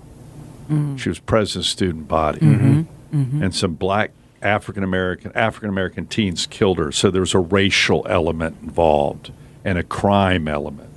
Mm-hmm. 0.64 0.96
She 0.96 1.09
was 1.09 1.18
president 1.20 1.66
of 1.66 1.70
student 1.70 2.09
body. 2.09 2.40
Mm-hmm. 2.40 2.83
Mm-hmm. 3.16 3.42
And 3.42 3.55
some 3.55 3.74
black 3.74 4.11
African 4.42 4.83
American 4.83 5.33
African 5.35 5.70
American 5.70 6.07
teens 6.07 6.46
killed 6.46 6.79
her. 6.79 6.92
So 6.92 7.11
there 7.11 7.20
was 7.20 7.35
a 7.35 7.38
racial 7.38 8.07
element 8.09 8.57
involved 8.62 9.33
and 9.64 9.79
a 9.79 9.83
crime 9.83 10.48
element. 10.48 10.90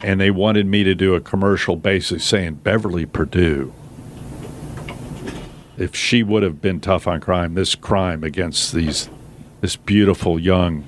And 0.00 0.20
they 0.20 0.30
wanted 0.30 0.66
me 0.66 0.84
to 0.84 0.94
do 0.94 1.14
a 1.14 1.20
commercial 1.20 1.74
basically 1.74 2.20
saying 2.20 2.54
Beverly 2.56 3.06
Perdue. 3.06 3.72
If 5.76 5.94
she 5.94 6.22
would 6.22 6.42
have 6.42 6.60
been 6.60 6.80
tough 6.80 7.06
on 7.06 7.20
crime, 7.20 7.54
this 7.54 7.74
crime 7.74 8.22
against 8.22 8.72
these 8.72 9.08
this 9.60 9.74
beautiful 9.74 10.38
young 10.38 10.84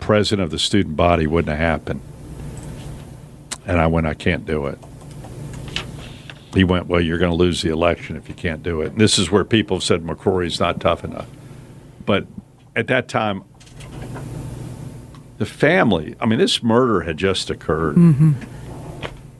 president 0.00 0.44
of 0.44 0.50
the 0.50 0.58
student 0.58 0.96
body 0.96 1.26
wouldn't 1.26 1.56
have 1.56 1.58
happened. 1.58 2.00
And 3.64 3.78
I 3.78 3.86
went, 3.86 4.08
I 4.08 4.14
can't 4.14 4.44
do 4.44 4.66
it. 4.66 4.78
He 6.54 6.64
went, 6.64 6.86
Well, 6.86 7.00
you're 7.00 7.18
going 7.18 7.30
to 7.30 7.36
lose 7.36 7.62
the 7.62 7.70
election 7.70 8.16
if 8.16 8.28
you 8.28 8.34
can't 8.34 8.62
do 8.62 8.82
it. 8.82 8.92
And 8.92 9.00
this 9.00 9.18
is 9.18 9.30
where 9.30 9.44
people 9.44 9.76
have 9.76 9.84
said 9.84 10.02
McCrory's 10.02 10.60
not 10.60 10.80
tough 10.80 11.04
enough. 11.04 11.28
But 12.04 12.26
at 12.74 12.86
that 12.88 13.08
time, 13.08 13.44
the 15.38 15.46
family, 15.46 16.14
I 16.20 16.26
mean, 16.26 16.38
this 16.38 16.62
murder 16.62 17.02
had 17.02 17.16
just 17.16 17.50
occurred. 17.50 17.96
Mm-hmm. 17.96 18.32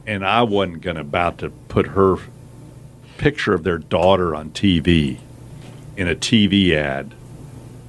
And 0.07 0.27
I 0.27 0.43
wasn't 0.43 0.81
going 0.81 0.97
to 0.97 1.03
about 1.03 1.39
to 1.39 1.51
put 1.51 1.89
her 1.89 2.17
picture 3.19 3.55
of 3.55 3.63
their 3.63 3.79
daughter 3.79 4.35
on 4.35 4.51
TV 4.51 5.19
in 5.97 6.09
a 6.09 6.15
TV 6.15 6.73
ad 6.73 7.15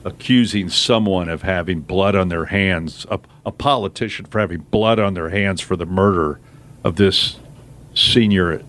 accusing 0.06 0.70
someone 0.70 1.30
of 1.30 1.42
having 1.44 1.80
blood 1.80 2.16
on 2.16 2.28
their 2.28 2.46
hands, 2.46 3.06
a, 3.10 3.20
a 3.46 3.52
politician 3.52 4.26
for 4.26 4.40
having 4.40 4.60
blood 4.60 5.00
on 5.00 5.14
their 5.14 5.30
hands 5.30 5.62
for 5.62 5.76
the 5.76 5.86
murder 5.86 6.40
of 6.84 6.98
this 6.98 7.40
senior 7.96 8.62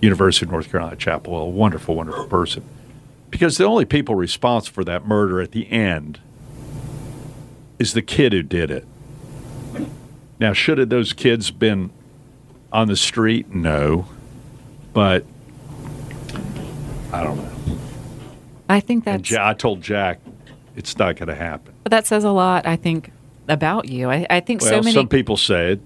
University 0.00 0.46
of 0.46 0.52
North 0.52 0.70
Carolina 0.70 0.96
Chapel 0.96 1.32
Hill, 1.34 1.42
a 1.42 1.48
wonderful, 1.48 1.94
wonderful 1.94 2.26
person. 2.26 2.62
Because 3.30 3.58
the 3.58 3.64
only 3.64 3.84
people 3.84 4.14
responsible 4.14 4.74
for 4.74 4.84
that 4.84 5.06
murder 5.06 5.40
at 5.40 5.52
the 5.52 5.70
end 5.70 6.20
is 7.78 7.92
the 7.92 8.02
kid 8.02 8.32
who 8.32 8.42
did 8.42 8.70
it. 8.70 8.86
Now, 10.40 10.52
should 10.52 10.78
have 10.78 10.88
those 10.88 11.12
kids 11.12 11.50
been 11.50 11.90
on 12.72 12.86
the 12.88 12.96
street? 12.96 13.52
No. 13.52 14.06
But 14.92 15.24
I 17.12 17.22
don't 17.24 17.36
know. 17.36 17.78
I 18.68 18.80
think 18.80 19.04
that's 19.04 19.30
Ja- 19.30 19.48
I 19.48 19.54
told 19.54 19.80
Jack 19.82 20.20
it's 20.76 20.96
not 20.98 21.16
going 21.16 21.28
to 21.28 21.34
happen. 21.34 21.74
but 21.82 21.90
that 21.90 22.06
says 22.06 22.24
a 22.24 22.30
lot. 22.30 22.66
I 22.66 22.76
think 22.76 23.10
about 23.48 23.88
you. 23.88 24.10
I, 24.10 24.26
I 24.30 24.40
think 24.40 24.60
Well, 24.60 24.70
so 24.70 24.76
many. 24.80 24.92
some 24.92 25.08
people 25.08 25.36
say 25.36 25.72
it. 25.72 25.80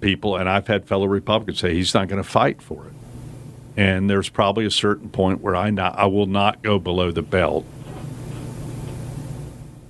People, 0.00 0.36
and 0.36 0.48
I've 0.48 0.66
had 0.66 0.86
fellow 0.86 1.06
Republicans 1.06 1.60
say 1.60 1.74
he's 1.74 1.94
not 1.94 2.08
going 2.08 2.22
to 2.22 2.28
fight 2.28 2.60
for 2.60 2.86
it. 2.86 2.92
And 3.76 4.08
there's 4.08 4.28
probably 4.28 4.64
a 4.64 4.70
certain 4.70 5.08
point 5.08 5.40
where 5.40 5.54
I 5.56 5.70
not, 5.70 5.98
I 5.98 6.06
will 6.06 6.26
not 6.26 6.62
go 6.62 6.78
below 6.78 7.10
the 7.10 7.22
belt 7.22 7.66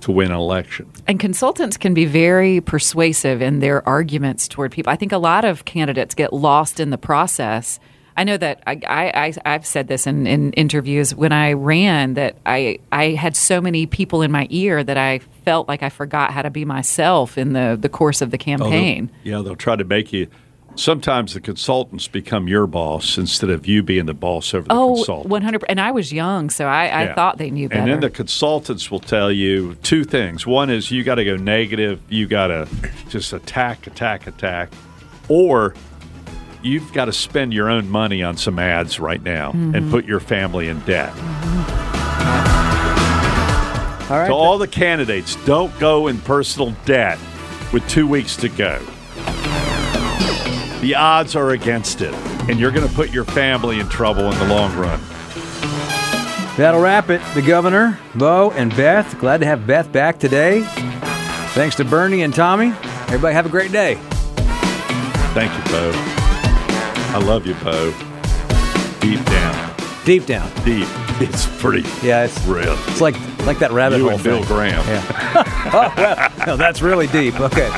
to 0.01 0.11
win 0.11 0.31
an 0.31 0.37
election. 0.37 0.89
And 1.05 1.19
consultants 1.19 1.77
can 1.77 1.93
be 1.93 2.05
very 2.05 2.61
persuasive 2.61 3.41
in 3.41 3.59
their 3.59 3.87
arguments 3.87 4.47
toward 4.47 4.71
people. 4.71 4.91
I 4.91 4.95
think 4.95 5.11
a 5.11 5.17
lot 5.17 5.45
of 5.45 5.65
candidates 5.65 6.15
get 6.15 6.31
lost 6.31 6.79
in 6.79 6.89
the 6.89 6.97
process. 6.97 7.79
I 8.15 8.23
know 8.23 8.37
that 8.37 8.63
I, 8.65 8.79
I, 8.87 9.33
I, 9.45 9.51
have 9.51 9.65
said 9.65 9.87
this 9.87 10.07
in, 10.07 10.25
in 10.25 10.53
interviews 10.53 11.13
when 11.13 11.31
I 11.31 11.53
ran 11.53 12.15
that 12.15 12.37
I, 12.45 12.79
I 12.91 13.11
had 13.11 13.35
so 13.35 13.61
many 13.61 13.85
people 13.85 14.21
in 14.21 14.31
my 14.31 14.47
ear 14.49 14.83
that 14.83 14.97
I 14.97 15.19
felt 15.47 15.69
like 15.69 15.81
I 15.81 15.87
forgot 15.87 16.31
how 16.33 16.41
to 16.41 16.49
be 16.49 16.65
myself 16.65 17.37
in 17.37 17.53
the, 17.53 17.77
the 17.79 17.87
course 17.87 18.21
of 18.21 18.31
the 18.31 18.37
Oh, 18.37 18.43
they'll- 18.45 18.57
campaign. 18.57 19.09
yeah, 19.23 19.41
they'll 19.41 19.55
try 19.55 19.77
to 19.77 19.85
make 19.85 20.11
you. 20.11 20.27
Sometimes 20.75 21.33
the 21.35 21.39
consultants 21.39 22.05
become 22.09 22.49
your 22.49 22.67
boss 22.67 23.17
instead 23.17 23.49
of 23.49 23.65
you 23.65 23.81
being 23.81 24.07
the 24.07 24.13
boss 24.13 24.53
over 24.53 24.67
the 24.67 24.73
Oh, 24.73 24.95
consultant. 24.95 25.29
100 25.29 25.63
And 25.69 25.79
I 25.79 25.91
was 25.91 26.11
young, 26.11 26.49
so 26.49 26.65
I, 26.67 26.87
I 26.87 27.03
Yeah. 27.05 27.15
thought 27.15 27.37
they 27.37 27.49
knew 27.49 27.69
better. 27.69 27.79
And 27.81 27.89
then 27.89 28.01
the 28.01 28.09
consultants 28.09 28.91
will 28.91 28.99
tell 28.99 29.31
you 29.31 29.75
two 29.83 30.03
things. 30.03 30.45
One 30.45 30.69
is 30.69 30.91
you 30.91 31.05
got 31.05 31.15
to 31.15 31.23
go 31.23 31.37
negative, 31.37 32.01
you 32.09 32.27
got 32.27 32.47
to 32.47 32.67
just 33.07 33.31
attack, 33.31 33.87
attack, 33.87 34.27
attack, 34.27 34.69
or 35.29 35.73
you've 36.61 36.91
got 36.91 37.05
to 37.05 37.13
spend 37.13 37.53
your 37.53 37.69
own 37.69 37.89
money 37.89 38.21
on 38.21 38.35
some 38.35 38.59
ads 38.59 38.99
right 38.99 39.23
now 39.23 39.51
and 39.51 39.73
Mhm. 39.75 39.91
put 39.91 40.03
your 40.05 40.19
family 40.19 40.67
in 40.67 40.79
debt. 40.81 41.13
All 44.09 44.17
right. 44.17 44.27
To 44.27 44.33
all 44.33 44.57
the 44.57 44.67
candidates, 44.67 45.35
don't 45.45 45.77
go 45.79 46.07
in 46.07 46.19
personal 46.19 46.71
debt 46.85 47.19
with 47.73 47.87
two 47.89 48.07
weeks 48.07 48.37
to 48.37 48.49
go. 48.49 48.79
The 50.81 50.93
odds 50.95 51.35
are 51.35 51.49
against 51.51 52.01
it, 52.01 52.13
and 52.49 52.59
you're 52.59 52.71
going 52.71 52.87
to 52.87 52.93
put 52.93 53.11
your 53.11 53.25
family 53.25 53.79
in 53.79 53.89
trouble 53.89 54.31
in 54.31 54.37
the 54.39 54.47
long 54.47 54.75
run. 54.77 54.99
That'll 56.55 56.81
wrap 56.81 57.09
it. 57.09 57.21
The 57.35 57.41
governor, 57.41 57.99
Bo, 58.15 58.51
and 58.51 58.75
Beth. 58.75 59.19
Glad 59.19 59.41
to 59.41 59.45
have 59.45 59.67
Beth 59.67 59.91
back 59.91 60.19
today. 60.19 60.61
Thanks 61.53 61.75
to 61.75 61.83
Bernie 61.85 62.21
and 62.23 62.33
Tommy. 62.33 62.67
Everybody 63.07 63.33
have 63.33 63.45
a 63.45 63.49
great 63.49 63.71
day. 63.71 63.95
Thank 65.33 65.53
you, 65.53 65.71
Bo. 65.71 65.91
I 67.13 67.19
love 67.23 67.45
you, 67.45 67.55
Bo. 67.55 67.91
Deep 69.01 69.23
down. 69.25 69.75
Deep 70.05 70.25
down. 70.25 70.51
Deep. 70.63 70.87
It's 71.21 71.47
pretty. 71.59 71.81
Yeah, 72.05 72.25
it's 72.25 72.39
real. 72.45 72.77
It's 72.87 73.01
like 73.01 73.15
like 73.47 73.57
that 73.59 73.71
rabbit 73.71 73.97
You 73.97 74.03
hole 74.03 74.13
and 74.15 74.23
Bill. 74.23 74.43
Graham. 74.43 74.85
Yeah. 74.87 75.43
oh, 75.73 75.93
well, 75.97 76.45
no, 76.45 76.57
that's 76.57 76.81
really 76.83 77.07
deep. 77.07 77.39
Okay. 77.39 77.69